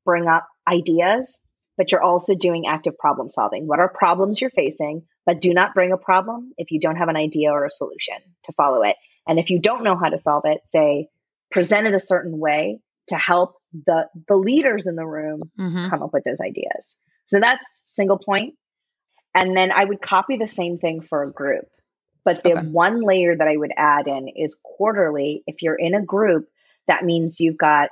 bring 0.07 0.27
up 0.27 0.49
ideas, 0.67 1.39
but 1.77 1.91
you're 1.91 2.03
also 2.03 2.35
doing 2.35 2.67
active 2.67 2.97
problem 2.99 3.31
solving. 3.31 3.67
What 3.67 3.81
are 3.81 3.89
problems 3.89 4.41
you're 4.41 4.51
facing? 4.51 5.03
But 5.27 5.41
do 5.41 5.55
not 5.55 5.75
bring 5.75 5.93
a 5.93 5.97
problem 5.97 6.53
if 6.59 6.71
you 6.71 6.81
don't 6.81 6.97
have 6.97 7.09
an 7.09 7.17
idea 7.17 7.51
or 7.51 7.65
a 7.65 7.71
solution 7.71 8.17
to 8.45 8.53
follow 8.53 8.83
it. 8.83 8.97
And 9.27 9.39
if 9.39 9.51
you 9.51 9.59
don't 9.59 9.85
know 9.85 9.97
how 9.97 10.11
to 10.11 10.19
solve 10.19 10.45
it, 10.47 10.61
say 10.67 11.09
present 11.51 11.87
it 11.87 11.95
a 11.95 12.01
certain 12.01 12.39
way 12.39 12.81
to 13.09 13.17
help 13.17 13.57
the 13.87 14.09
the 14.29 14.37
leaders 14.37 14.87
in 14.87 14.97
the 14.97 15.07
room 15.07 15.43
mm-hmm. 15.59 15.89
come 15.89 16.03
up 16.03 16.13
with 16.13 16.25
those 16.25 16.41
ideas. 16.41 16.97
So 17.27 17.41
that's 17.41 17.67
single 17.87 18.19
point. 18.19 18.55
And 19.35 19.57
then 19.57 19.73
I 19.73 19.85
would 19.85 20.01
copy 20.01 20.37
the 20.37 20.47
same 20.47 20.79
thing 20.79 21.01
for 21.01 21.23
a 21.23 21.33
group. 21.33 21.67
But 22.25 22.43
the 22.43 22.57
okay. 22.59 22.67
one 22.67 23.03
layer 23.03 23.37
that 23.37 23.49
I 23.49 23.57
would 23.57 23.73
add 23.77 24.07
in 24.07 24.29
is 24.29 24.59
quarterly. 24.63 25.43
If 25.47 25.63
you're 25.63 25.75
in 25.75 25.95
a 25.95 26.03
group, 26.03 26.49
that 26.87 27.05
means 27.05 27.41
you've 27.41 27.59
got 27.59 27.91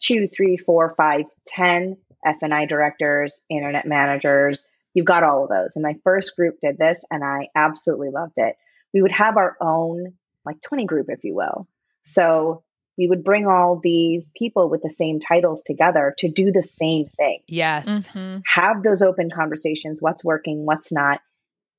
two, 0.00 0.26
three, 0.26 0.56
four, 0.56 0.94
five, 0.96 1.24
ten 1.46 1.96
F&I 2.26 2.66
directors, 2.66 3.40
internet 3.48 3.86
managers. 3.86 4.66
You've 4.92 5.06
got 5.06 5.22
all 5.22 5.44
of 5.44 5.48
those. 5.50 5.76
And 5.76 5.82
my 5.82 5.94
first 6.04 6.36
group 6.36 6.58
did 6.60 6.76
this 6.76 6.98
and 7.10 7.22
I 7.24 7.48
absolutely 7.54 8.10
loved 8.10 8.34
it. 8.36 8.56
We 8.92 9.02
would 9.02 9.12
have 9.12 9.36
our 9.36 9.56
own 9.60 10.14
like 10.44 10.60
20 10.60 10.84
group, 10.86 11.06
if 11.08 11.24
you 11.24 11.34
will. 11.34 11.68
So 12.04 12.62
we 12.98 13.06
would 13.06 13.24
bring 13.24 13.46
all 13.46 13.78
these 13.82 14.30
people 14.34 14.70
with 14.70 14.80
the 14.82 14.90
same 14.90 15.20
titles 15.20 15.62
together 15.62 16.14
to 16.18 16.28
do 16.28 16.50
the 16.50 16.62
same 16.62 17.08
thing. 17.16 17.40
Yes. 17.46 17.86
Mm-hmm. 17.86 18.38
Have 18.46 18.82
those 18.82 19.02
open 19.02 19.28
conversations 19.30 20.00
what's 20.00 20.24
working, 20.24 20.64
what's 20.64 20.90
not. 20.90 21.20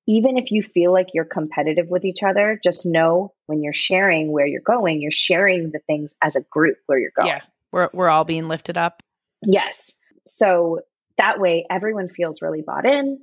even 0.07 0.37
if 0.37 0.51
you 0.51 0.63
feel 0.63 0.93
like 0.93 1.09
you're 1.13 1.25
competitive 1.25 1.87
with 1.89 2.05
each 2.05 2.23
other, 2.23 2.59
just 2.63 2.85
know 2.85 3.33
when 3.45 3.61
you're 3.61 3.73
sharing 3.73 4.31
where 4.31 4.47
you're 4.47 4.61
going, 4.61 5.01
you're 5.01 5.11
sharing 5.11 5.71
the 5.71 5.79
things 5.79 6.13
as 6.21 6.35
a 6.35 6.41
group 6.49 6.77
where 6.85 6.97
you're 6.97 7.11
going. 7.15 7.27
Yeah. 7.27 7.41
We're 7.73 7.89
we're 7.93 8.09
all 8.09 8.23
being 8.23 8.47
lifted 8.47 8.77
up. 8.77 9.03
Yes. 9.45 9.91
So 10.27 10.81
that 11.17 11.39
way 11.39 11.65
everyone 11.69 12.09
feels 12.09 12.41
really 12.41 12.61
bought 12.61 12.85
in. 12.85 13.19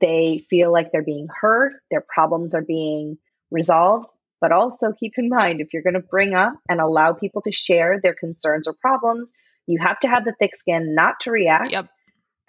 They 0.00 0.44
feel 0.50 0.72
like 0.72 0.92
they're 0.92 1.02
being 1.02 1.28
heard, 1.40 1.72
their 1.90 2.04
problems 2.06 2.54
are 2.54 2.62
being 2.62 3.18
resolved. 3.50 4.10
But 4.40 4.52
also 4.52 4.92
keep 4.92 5.12
in 5.18 5.28
mind 5.28 5.60
if 5.60 5.74
you're 5.74 5.82
going 5.82 5.94
to 5.94 6.00
bring 6.00 6.34
up 6.34 6.54
and 6.68 6.80
allow 6.80 7.12
people 7.12 7.42
to 7.42 7.52
share 7.52 8.00
their 8.02 8.14
concerns 8.14 8.66
or 8.66 8.74
problems, 8.80 9.32
you 9.66 9.78
have 9.80 9.98
to 10.00 10.08
have 10.08 10.24
the 10.24 10.34
thick 10.38 10.56
skin 10.56 10.94
not 10.94 11.20
to 11.20 11.30
react 11.30 11.72
Yep. 11.72 11.86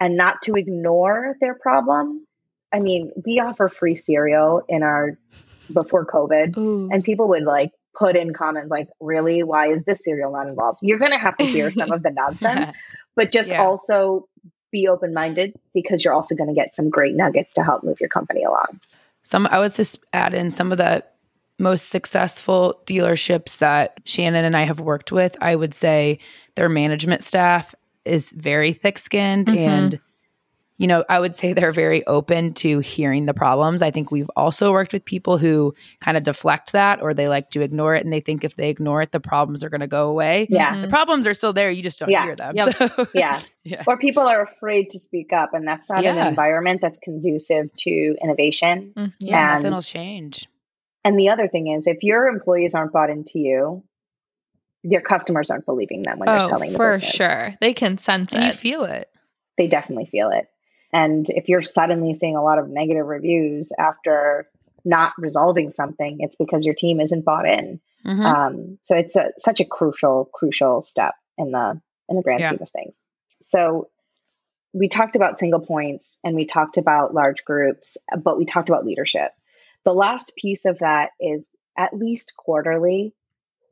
and 0.00 0.16
not 0.16 0.40
to 0.42 0.54
ignore 0.54 1.36
their 1.40 1.54
problem. 1.54 2.26
I 2.72 2.80
mean, 2.80 3.12
we 3.26 3.40
offer 3.40 3.68
free 3.68 3.94
cereal 3.94 4.62
in 4.68 4.82
our 4.82 5.18
before 5.74 6.06
COVID, 6.06 6.56
Ooh. 6.56 6.88
and 6.90 7.04
people 7.04 7.28
would 7.28 7.44
like 7.44 7.70
put 7.94 8.16
in 8.16 8.32
comments 8.32 8.70
like, 8.70 8.88
"Really? 8.98 9.42
Why 9.42 9.70
is 9.70 9.82
this 9.84 10.00
cereal 10.02 10.32
not 10.32 10.48
involved?" 10.48 10.78
You're 10.80 10.98
going 10.98 11.10
to 11.12 11.18
have 11.18 11.36
to 11.36 11.44
hear 11.44 11.70
some 11.70 11.92
of 11.92 12.02
the 12.02 12.10
nonsense, 12.16 12.74
but 13.16 13.30
just 13.30 13.50
Yeah. 13.50 13.62
also 13.62 14.28
be 14.70 14.88
open 14.88 15.12
minded 15.12 15.54
because 15.74 16.04
you're 16.04 16.14
also 16.14 16.34
going 16.34 16.48
to 16.48 16.54
get 16.54 16.74
some 16.74 16.88
great 16.88 17.14
nuggets 17.14 17.52
to 17.52 17.62
help 17.62 17.84
move 17.84 18.00
your 18.00 18.08
company 18.08 18.42
along. 18.42 18.80
Some 19.22 19.46
I 19.46 19.58
was 19.58 19.76
just 19.76 20.00
add 20.12 20.34
in 20.34 20.50
some 20.50 20.72
of 20.72 20.78
the 20.78 21.04
most 21.58 21.90
successful 21.90 22.80
dealerships 22.86 23.58
that 23.58 24.00
Shannon 24.04 24.44
and 24.44 24.56
I 24.56 24.64
have 24.64 24.80
worked 24.80 25.12
with. 25.12 25.36
I 25.40 25.54
would 25.54 25.74
say 25.74 26.18
their 26.56 26.68
management 26.68 27.22
staff 27.22 27.74
is 28.04 28.32
very 28.32 28.72
thick 28.72 28.98
skinned 28.98 29.46
Mhm. 29.46 29.56
and 29.56 30.00
you 30.78 30.86
know, 30.86 31.04
I 31.08 31.20
would 31.20 31.36
say 31.36 31.52
they're 31.52 31.70
very 31.72 32.04
open 32.06 32.54
to 32.54 32.80
hearing 32.80 33.26
the 33.26 33.34
problems. 33.34 33.82
I 33.82 33.90
think 33.90 34.10
we've 34.10 34.30
also 34.36 34.72
worked 34.72 34.92
with 34.92 35.04
people 35.04 35.38
who 35.38 35.74
kind 36.00 36.16
of 36.16 36.22
deflect 36.24 36.72
that 36.72 37.00
or 37.02 37.14
they 37.14 37.28
like 37.28 37.50
to 37.50 37.60
ignore 37.60 37.94
it 37.94 38.02
and 38.04 38.12
they 38.12 38.20
think 38.20 38.42
if 38.42 38.56
they 38.56 38.68
ignore 38.70 39.00
it, 39.02 39.12
the 39.12 39.20
problems 39.20 39.62
are 39.62 39.68
going 39.68 39.82
to 39.82 39.86
go 39.86 40.08
away. 40.08 40.46
Yeah. 40.50 40.80
The 40.80 40.88
problems 40.88 41.26
are 41.26 41.34
still 41.34 41.52
there. 41.52 41.70
You 41.70 41.82
just 41.82 41.98
don't 42.00 42.10
Yeah. 42.10 42.24
hear 42.24 42.34
them. 42.36 42.56
Yep. 42.56 42.76
So, 42.76 43.06
Yeah. 43.14 43.40
yeah. 43.64 43.84
Or 43.86 43.96
people 43.96 44.24
are 44.24 44.42
afraid 44.42 44.90
to 44.90 44.98
speak 44.98 45.32
up, 45.32 45.54
and 45.54 45.68
that's 45.68 45.88
not 45.90 46.02
Yeah. 46.02 46.16
an 46.16 46.26
environment 46.26 46.80
that's 46.80 46.98
conducive 46.98 47.72
to 47.76 48.16
innovation. 48.22 48.92
Mhm. 48.96 49.12
Yeah. 49.20 49.54
And- 49.54 49.62
nothing 49.62 49.74
will 49.76 49.82
change. 49.82 50.48
And 51.04 51.18
the 51.18 51.28
other 51.28 51.48
thing 51.48 51.66
is, 51.68 51.86
if 51.86 52.02
your 52.02 52.28
employees 52.28 52.74
aren't 52.74 52.92
bought 52.92 53.10
into 53.10 53.38
you, 53.38 53.84
your 54.84 55.00
customers 55.00 55.50
aren't 55.50 55.66
believing 55.66 56.02
them 56.02 56.18
when 56.18 56.26
they're 56.26 56.42
Oh, 56.42 56.48
selling 56.48 56.72
the 56.72 56.76
for 56.76 57.00
sure. 57.00 57.54
They 57.60 57.72
can 57.74 57.98
sense 57.98 58.32
And 58.32 58.42
you 58.44 58.50
it. 58.50 58.56
feel 58.56 58.84
it. 58.84 59.08
They 59.58 59.66
definitely 59.68 60.06
feel 60.06 60.30
it. 60.30 60.46
And 60.92 61.28
if 61.30 61.48
you're 61.48 61.62
suddenly 61.62 62.14
seeing 62.14 62.36
a 62.36 62.42
lot 62.42 62.58
of 62.58 62.68
negative 62.68 63.06
reviews 63.06 63.72
after 63.78 64.48
not 64.84 65.12
resolving 65.18 65.70
something, 65.70 66.18
it's 66.20 66.36
because 66.36 66.64
your 66.64 66.74
team 66.74 67.00
isn't 67.00 67.24
bought 67.24 67.46
in. 67.48 67.80
Mhm. 68.04 68.24
Um, 68.24 68.78
so 68.82 68.96
it's 68.96 69.16
a, 69.16 69.32
such 69.38 69.60
a 69.60 69.64
crucial, 69.64 70.28
crucial 70.34 70.82
step 70.82 71.14
in 71.38 71.52
the 71.52 71.80
in 72.08 72.16
the 72.16 72.22
grand 72.22 72.40
Yeah. 72.40 72.48
scheme 72.50 72.62
of 72.62 72.70
things. 72.70 72.96
So 73.42 73.88
we 74.74 74.88
talked 74.88 75.16
about 75.16 75.38
single 75.38 75.60
points 75.60 76.18
and 76.24 76.34
we 76.34 76.44
talked 76.46 76.76
about 76.78 77.14
large 77.14 77.44
groups, 77.44 77.96
but 78.22 78.36
we 78.36 78.44
talked 78.44 78.68
about 78.68 78.84
leadership. 78.84 79.30
The 79.84 79.94
last 79.94 80.34
piece 80.36 80.64
of 80.64 80.80
that 80.80 81.10
is 81.20 81.48
at 81.78 81.96
least 81.96 82.34
quarterly 82.36 83.14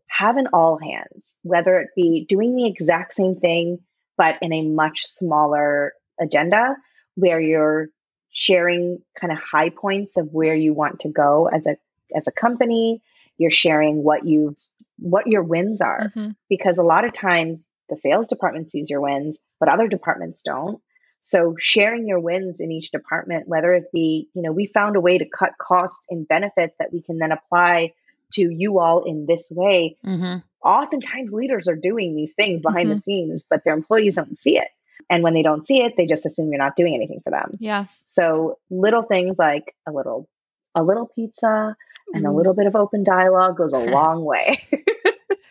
have 0.06 0.36
an 0.36 0.48
all 0.52 0.78
hands, 0.78 1.36
whether 1.42 1.78
it 1.80 1.90
be 1.96 2.24
doing 2.28 2.54
the 2.56 2.66
exact 2.66 3.14
same 3.14 3.36
thing 3.36 3.80
but 4.16 4.36
in 4.42 4.52
a 4.52 4.62
much 4.62 5.06
smaller 5.06 5.92
agenda 6.20 6.76
where 7.16 7.40
you're 7.40 7.88
sharing 8.30 9.00
kind 9.18 9.32
of 9.32 9.38
high 9.38 9.70
points 9.70 10.16
of 10.16 10.32
where 10.32 10.54
you 10.54 10.72
want 10.72 11.00
to 11.00 11.08
go 11.08 11.48
as 11.48 11.66
a 11.66 11.76
as 12.14 12.28
a 12.28 12.32
company. 12.32 13.02
You're 13.38 13.50
sharing 13.50 14.02
what 14.02 14.26
you've 14.26 14.56
what 14.98 15.26
your 15.26 15.42
wins 15.42 15.80
are. 15.80 16.10
Mhm. 16.14 16.36
because 16.48 16.78
a 16.78 16.82
lot 16.82 17.04
of 17.04 17.12
times 17.12 17.66
the 17.88 17.96
sales 17.96 18.28
department 18.28 18.70
sees 18.70 18.90
your 18.90 19.00
wins 19.00 19.38
but 19.58 19.68
other 19.68 19.88
departments 19.88 20.42
don't. 20.42 20.80
So 21.22 21.54
sharing 21.58 22.06
your 22.06 22.20
wins 22.20 22.60
in 22.60 22.70
each 22.70 22.90
department 22.92 23.48
whether 23.48 23.72
it 23.74 23.90
be 23.92 24.28
you 24.34 24.42
know 24.42 24.52
we 24.52 24.66
found 24.66 24.96
a 24.96 25.00
way 25.00 25.18
to 25.18 25.24
cut 25.28 25.52
costs 25.58 26.04
and 26.10 26.26
benefits 26.28 26.74
that 26.78 26.92
we 26.92 27.00
can 27.02 27.18
then 27.18 27.32
apply 27.32 27.92
to 28.34 28.42
you 28.48 28.78
all 28.78 29.02
in 29.04 29.26
this 29.26 29.50
way. 29.50 29.96
Mhm. 30.04 30.42
oftentimes 30.62 31.32
leaders 31.32 31.68
are 31.68 31.74
doing 31.76 32.14
these 32.14 32.34
things 32.34 32.60
behind 32.62 32.90
the 32.90 32.96
scenes 32.96 33.42
but 33.48 33.64
their 33.64 33.72
employees 33.74 34.14
don't 34.14 34.36
see 34.38 34.58
it 34.58 34.68
and 35.08 35.22
when 35.22 35.34
they 35.34 35.42
don't 35.42 35.66
see 35.66 35.78
it 35.82 35.94
they 35.96 36.06
just 36.06 36.26
assume 36.26 36.48
you're 36.50 36.58
not 36.58 36.76
doing 36.76 36.94
anything 36.94 37.20
for 37.24 37.30
them 37.30 37.50
Yeah. 37.58 37.86
so 38.04 38.58
little 38.70 39.02
things 39.02 39.38
like 39.38 39.74
a 39.86 39.92
little 39.92 40.28
a 40.74 40.82
little 40.82 41.06
pizza 41.14 41.76
and 42.12 42.24
a 42.24 42.28
mm-hmm. 42.28 42.36
little 42.36 42.54
bit 42.54 42.66
of 42.66 42.76
open 42.76 43.02
dialogue 43.04 43.56
goes 43.56 43.72
a 43.72 43.78
long 43.90 44.24
way 44.24 44.62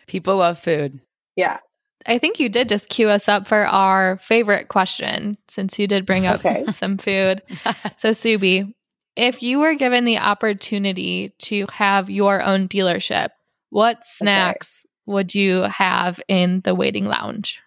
People 0.06 0.36
love 0.36 0.58
food. 0.58 1.00
yeah 1.36 1.58
I 2.06 2.16
think 2.18 2.40
you 2.40 2.48
did 2.48 2.68
just 2.70 2.88
cue 2.88 3.08
us 3.10 3.28
up 3.28 3.46
for 3.46 3.66
our 3.66 4.16
favorite 4.18 4.68
question 4.68 5.36
since 5.48 5.78
you 5.78 5.86
did 5.86 6.06
bring 6.06 6.26
up 6.26 6.36
Okay. 6.44 6.64
some 6.68 6.96
food. 6.96 7.42
So, 7.98 8.10
Subi, 8.10 8.72
if 9.16 9.42
you 9.42 9.58
were 9.58 9.74
given 9.74 10.04
the 10.04 10.16
opportunity 10.18 11.34
to 11.40 11.66
have 11.70 12.08
your 12.08 12.42
own 12.42 12.68
dealership, 12.68 13.28
what 13.68 14.06
snacks 14.06 14.86
would 15.04 15.34
you 15.34 15.62
have 15.64 16.20
in 16.26 16.62
the 16.62 16.74
waiting 16.74 17.04
lounge 17.04 17.60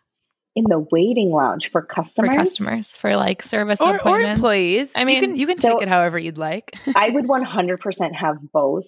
in 0.56 0.66
the 0.68 0.80
waiting 0.92 1.32
lounge 1.32 1.70
for 1.70 1.82
customers 1.82 2.30
for 2.30 2.36
customers 2.36 2.88
for 2.90 3.16
like 3.16 3.42
service 3.42 3.82
or, 3.82 4.00
or 4.08 4.22
employees. 4.22 4.94
I 4.96 5.02
I 5.02 5.06
mean, 5.06 5.22
mean, 5.22 5.22
you 5.22 5.28
can, 5.28 5.40
you 5.40 5.48
can 5.48 5.60
so- 5.60 5.74
take 5.74 5.84
it 5.84 5.88
however 5.90 6.20
you'd 6.20 6.38
like. 6.38 6.76
I 6.96 7.10
would 7.10 7.26
100% 7.26 8.14
have 8.14 8.38
both 8.52 8.86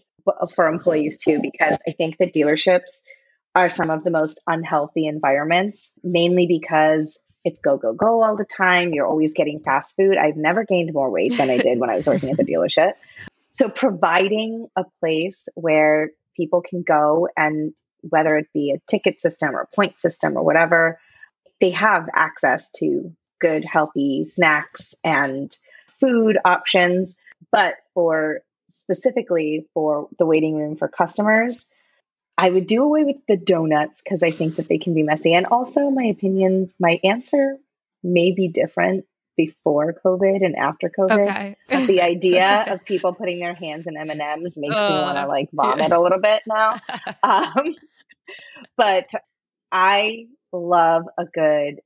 for 0.56 0.68
employees 0.68 1.18
too, 1.18 1.40
because 1.42 1.78
I 1.88 1.92
think 1.92 2.18
that 2.18 2.34
dealerships 2.34 2.98
are 3.56 3.70
some 3.70 3.90
of 3.90 4.04
the 4.04 4.12
most 4.12 4.42
unhealthy 4.48 5.08
environments, 5.08 5.92
mainly 6.04 6.46
because 6.46 7.18
it's 7.44 7.60
go, 7.60 7.78
go, 7.78 7.94
go 7.94 8.24
all 8.24 8.36
the 8.36 8.46
time. 8.46 8.94
You're 8.94 9.08
always 9.08 9.34
getting 9.34 9.60
fast 9.60 9.96
food. 9.96 10.18
I've 10.18 10.36
never 10.36 10.66
gained 10.66 10.94
more 10.94 11.10
weight 11.10 11.38
than 11.38 11.50
I 11.50 11.58
did 11.58 11.80
when 11.80 11.90
I 11.90 11.96
was 11.96 12.08
working 12.08 12.32
at 12.32 12.38
the 12.38 12.44
dealership. 12.52 12.94
So, 13.52 13.70
providing 13.70 14.68
a 14.76 14.84
place 15.00 15.48
where 15.56 16.10
people 16.36 16.62
can 16.62 16.84
go 16.84 17.30
and 17.38 17.74
whether 18.02 18.36
it 18.38 18.48
be 18.54 18.72
a 18.72 18.82
ticket 18.90 19.20
system 19.20 19.56
or 19.56 19.62
a 19.62 19.76
point 19.76 19.98
system 20.00 20.36
or 20.38 20.44
whatever, 20.44 21.00
they 21.62 21.72
have 21.72 22.08
access 22.14 22.70
to 22.78 23.14
good, 23.40 23.66
healthy 23.66 24.26
snacks 24.26 24.94
and 25.04 25.56
food 26.00 26.38
options. 26.44 27.16
But 27.52 27.76
for 27.94 28.42
specifically 28.70 29.68
for 29.74 30.10
the 30.18 30.26
waiting 30.26 30.56
room 30.56 30.76
for 30.76 30.88
customers, 30.88 31.66
I 32.38 32.50
would 32.50 32.68
do 32.68 32.84
away 32.84 33.04
with 33.04 33.26
the 33.28 33.38
donuts 33.38 34.02
because 34.02 34.22
I 34.22 34.32
think 34.32 34.58
that 34.58 34.68
they 34.68 34.78
can 34.78 34.94
be 34.94 35.04
messy. 35.04 35.34
And 35.34 35.46
also, 35.46 35.90
my 35.90 36.06
opinions, 36.06 36.74
my 36.80 37.00
answer 37.04 37.58
may 38.04 38.32
be 38.32 38.48
different 38.50 39.06
before 39.38 39.94
COVID 40.06 40.46
and 40.46 40.56
after 40.56 40.90
COVID. 40.90 41.56
Okay. 41.70 41.86
The 41.88 42.02
idea 42.02 42.66
of 42.68 42.86
people 42.86 43.14
putting 43.14 43.40
their 43.40 43.54
hands 43.54 43.86
in 43.88 43.98
M 43.98 44.10
and 44.10 44.22
M's 44.22 44.56
makes 44.56 44.76
me 44.76 44.80
want 44.80 45.18
to 45.18 45.28
like 45.28 45.50
vomit 45.52 45.92
a 45.92 46.00
little 46.00 46.20
bit 46.20 46.42
now. 46.48 46.80
Um, 47.24 47.74
but 48.78 49.10
I 49.72 50.26
love 50.56 51.04
a 51.18 51.26
good 51.26 51.80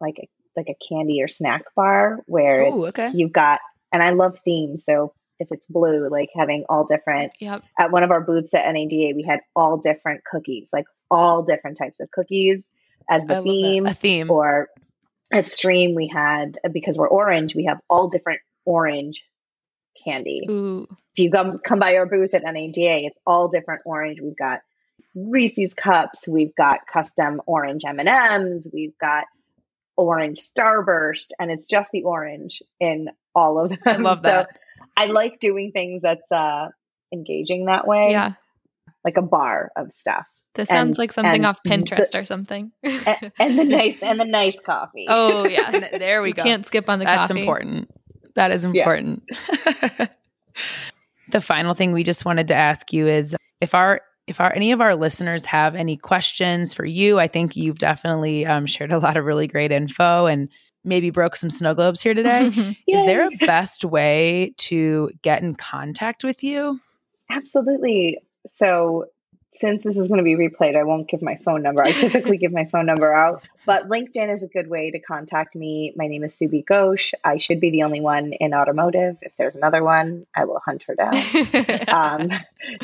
like 0.00 0.18
a, 0.18 0.28
like 0.56 0.68
a 0.68 0.76
candy 0.88 1.22
or 1.22 1.28
snack 1.28 1.62
bar 1.74 2.20
where 2.26 2.62
Ooh, 2.66 2.86
okay. 2.86 3.10
you've 3.14 3.32
got 3.32 3.60
and 3.92 4.02
I 4.02 4.10
love 4.10 4.38
themes. 4.44 4.84
So 4.84 5.12
if 5.38 5.48
it's 5.50 5.66
blue, 5.66 6.08
like 6.10 6.30
having 6.36 6.64
all 6.68 6.84
different 6.84 7.32
Yep. 7.40 7.62
at 7.78 7.90
one 7.90 8.02
of 8.02 8.10
our 8.10 8.20
booths 8.20 8.54
at 8.54 8.70
NADA, 8.72 9.14
we 9.16 9.24
had 9.26 9.40
all 9.56 9.78
different 9.78 10.22
cookies, 10.24 10.70
like 10.72 10.86
all 11.10 11.42
different 11.42 11.76
types 11.76 12.00
of 12.00 12.10
cookies 12.10 12.68
as 13.10 13.22
the 13.22 13.28
that. 13.28 13.42
theme. 13.44 13.86
A 13.86 13.94
theme. 13.94 14.30
Or 14.30 14.68
at 15.32 15.48
Stream, 15.48 15.94
we 15.94 16.08
had 16.08 16.58
because 16.72 16.96
we're 16.98 17.08
orange, 17.08 17.54
we 17.54 17.64
have 17.64 17.80
all 17.88 18.08
different 18.08 18.40
orange 18.64 19.24
candy. 20.04 20.46
Ooh. 20.48 20.86
If 21.12 21.18
you 21.18 21.30
come 21.30 21.58
come 21.58 21.78
by 21.78 21.96
our 21.96 22.06
booth 22.06 22.34
at 22.34 22.42
NADA, 22.42 23.06
it's 23.06 23.18
all 23.26 23.48
different 23.48 23.82
orange. 23.84 24.20
We've 24.20 24.36
got 24.36 24.60
Reese's 25.14 25.74
cups, 25.74 26.26
we've 26.28 26.54
got 26.56 26.86
custom 26.86 27.40
orange 27.46 27.84
M 27.86 28.00
and 28.00 28.08
M's, 28.08 28.68
we've 28.72 28.96
got 29.00 29.24
orange 29.96 30.38
Starburst, 30.40 31.28
and 31.38 31.50
it's 31.50 31.66
just 31.66 31.90
the 31.92 32.02
orange 32.02 32.62
in 32.80 33.08
all 33.34 33.58
of 33.60 33.70
them. 33.70 33.78
I 33.86 33.96
love 33.96 34.18
So 34.24 34.30
that. 34.30 34.58
I 34.96 35.06
like 35.06 35.38
doing 35.40 35.70
things 35.72 36.02
that's 36.02 36.30
uh, 36.32 36.68
engaging 37.12 37.66
that 37.66 37.86
way, 37.86 38.08
Yeah. 38.10 38.32
like 39.04 39.16
a 39.16 39.22
bar 39.22 39.70
of 39.76 39.92
stuff, 39.92 40.26
This 40.54 40.68
sounds 40.68 40.98
like 40.98 41.12
something 41.12 41.32
and 41.34 41.46
off 41.46 41.62
the- 41.62 41.70
Pinterest 41.70 42.20
or 42.20 42.24
something. 42.24 42.72
and, 42.82 43.32
and 43.38 43.58
the 43.58 43.64
nice 43.64 43.96
and 44.02 44.18
the 44.18 44.24
nice 44.24 44.58
coffee. 44.58 45.06
oh, 45.08 45.46
yes. 45.46 45.90
There 45.98 46.22
we 46.22 46.32
go. 46.32 46.42
can't 46.42 46.66
skip 46.66 46.88
on 46.88 46.98
the 46.98 47.04
That's 47.04 47.28
coffee. 47.28 47.34
That's 47.34 47.40
important. 47.40 47.90
That 48.34 48.50
is 48.50 48.64
important. 48.64 49.22
the 51.30 51.40
final 51.40 51.74
thing 51.74 51.92
we 51.92 52.02
just 52.04 52.24
wanted 52.24 52.48
to 52.48 52.54
ask 52.54 52.92
you 52.92 53.06
is 53.06 53.36
if 53.60 53.74
our 53.74 54.00
if 54.26 54.40
our 54.40 54.54
any 54.54 54.72
of 54.72 54.80
our 54.80 54.94
listeners 54.94 55.44
have 55.44 55.74
any 55.74 55.96
questions 55.96 56.72
for 56.74 56.84
you, 56.84 57.18
I 57.18 57.28
think 57.28 57.56
you've 57.56 57.78
definitely 57.78 58.46
um, 58.46 58.66
shared 58.66 58.92
a 58.92 58.98
lot 58.98 59.16
of 59.16 59.24
really 59.24 59.46
great 59.46 59.72
info, 59.72 60.26
and 60.26 60.48
maybe 60.84 61.10
broke 61.10 61.36
some 61.36 61.50
snow 61.50 61.74
globes 61.74 62.02
here 62.02 62.14
today. 62.14 62.46
Is 62.88 63.02
there 63.02 63.26
a 63.26 63.36
best 63.46 63.84
way 63.84 64.54
to 64.58 65.10
get 65.22 65.42
in 65.42 65.54
contact 65.54 66.24
with 66.24 66.42
you? 66.42 66.80
Absolutely. 67.30 68.18
So 68.46 69.06
since 69.64 69.82
this 69.82 69.96
is 69.96 70.08
going 70.08 70.18
to 70.18 70.24
be 70.24 70.36
replayed, 70.36 70.76
I 70.76 70.82
won't 70.82 71.08
give 71.08 71.22
my 71.22 71.36
phone 71.36 71.62
number. 71.62 71.82
I 71.82 71.92
typically 71.92 72.36
give 72.36 72.52
my 72.52 72.66
phone 72.66 72.84
number 72.84 73.14
out, 73.14 73.42
but 73.64 73.88
LinkedIn 73.88 74.30
is 74.30 74.42
a 74.42 74.46
good 74.46 74.68
way 74.68 74.90
to 74.90 74.98
contact 74.98 75.56
me. 75.56 75.94
My 75.96 76.06
name 76.06 76.22
is 76.22 76.34
Subi 76.34 76.62
Ghosh. 76.62 77.14
I 77.24 77.38
should 77.38 77.60
be 77.60 77.70
the 77.70 77.84
only 77.84 78.02
one 78.02 78.34
in 78.34 78.52
automotive. 78.52 79.16
If 79.22 79.34
there's 79.38 79.56
another 79.56 79.82
one, 79.82 80.26
I 80.36 80.44
will 80.44 80.60
hunt 80.62 80.82
her 80.82 80.94
down. 80.94 81.14
um, 81.88 82.28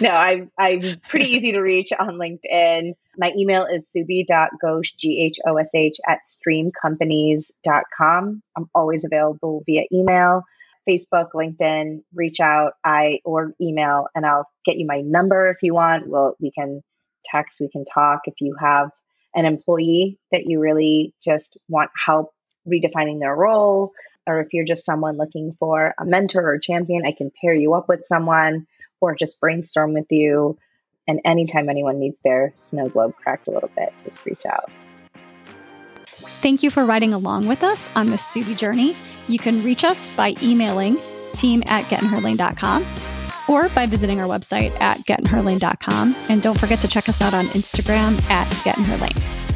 no, 0.01 0.09
I, 0.09 0.49
I'm 0.57 1.03
pretty 1.07 1.33
easy 1.33 1.53
to 1.53 1.61
reach 1.61 1.93
on 1.93 2.15
LinkedIn. 2.15 2.95
My 3.19 3.31
email 3.37 3.67
is 3.67 3.85
subi.ghosh, 3.95 4.97
G-H-O-S-H, 4.97 6.01
at 6.09 6.21
streamcompanies.com. 6.25 8.43
I'm 8.57 8.71
always 8.75 9.05
available 9.05 9.63
via 9.67 9.85
email. 9.93 10.47
Facebook, 10.89 11.31
LinkedIn, 11.35 12.03
reach 12.15 12.41
out, 12.41 12.73
I 12.85 13.21
or 13.25 13.55
email, 13.61 14.09
and 14.15 14.27
I'll 14.27 14.49
get 14.65 14.77
you 14.77 14.87
my 14.87 15.01
number 15.01 15.51
if 15.51 15.63
you 15.63 15.75
want. 15.75 16.09
Well, 16.09 16.37
we 16.41 16.51
can 16.51 16.83
text, 17.25 17.61
we 17.61 17.69
can 17.69 17.85
talk. 17.85 18.23
If 18.25 18.41
you 18.41 18.57
have 18.61 18.91
an 19.35 19.45
employee 19.45 20.19
that 20.33 20.47
you 20.47 20.61
really 20.61 21.15
just 21.23 21.57
want 21.69 21.91
help 21.95 22.33
redefining 22.67 23.21
their 23.21 23.35
role, 23.35 23.93
or 24.27 24.41
if 24.41 24.53
you're 24.53 24.65
just 24.65 24.85
someone 24.85 25.17
looking 25.17 25.57
for 25.59 25.95
a 25.99 26.05
mentor 26.05 26.53
or 26.53 26.59
champion, 26.59 27.07
I 27.07 27.13
can 27.13 27.31
pair 27.41 27.55
you 27.55 27.75
up 27.75 27.89
with 27.89 28.05
someone 28.07 28.67
or 29.01 29.15
just 29.15 29.41
brainstorm 29.41 29.93
with 29.93 30.11
you. 30.11 30.59
And 31.09 31.21
anytime 31.25 31.69
anyone 31.69 31.99
needs 31.99 32.19
their 32.23 32.53
snow 32.55 32.89
globe 32.89 33.17
cracked 33.17 33.49
a 33.49 33.51
little 33.51 33.71
bit, 33.75 33.93
just 34.05 34.25
reach 34.27 34.47
out. 34.47 34.71
Thank 36.41 36.63
you 36.63 36.71
for 36.71 36.87
riding 36.87 37.13
along 37.13 37.47
with 37.47 37.63
us 37.63 37.91
on 37.95 38.07
this 38.07 38.23
Subi 38.23 38.57
journey. 38.57 38.97
You 39.29 39.39
can 39.39 39.63
reach 39.63 39.85
us 39.85 40.09
by 40.17 40.35
emailing 40.43 40.97
team 41.35 41.63
at 41.67 41.85
getinherlane.com 41.85 42.85
or 43.47 43.69
by 43.71 43.85
visiting 43.85 44.21
our 44.21 44.27
website 44.27 44.79
at 44.81 44.99
getinherlane.com. 45.01 46.17
And 46.31 46.41
don't 46.41 46.59
forget 46.59 46.79
to 46.81 46.89
check 46.89 47.11
us 47.11 47.21
out 47.21 47.35
on 47.35 47.45
Instagram 47.49 48.19
at 48.31 48.47
getinherlane. 48.65 49.50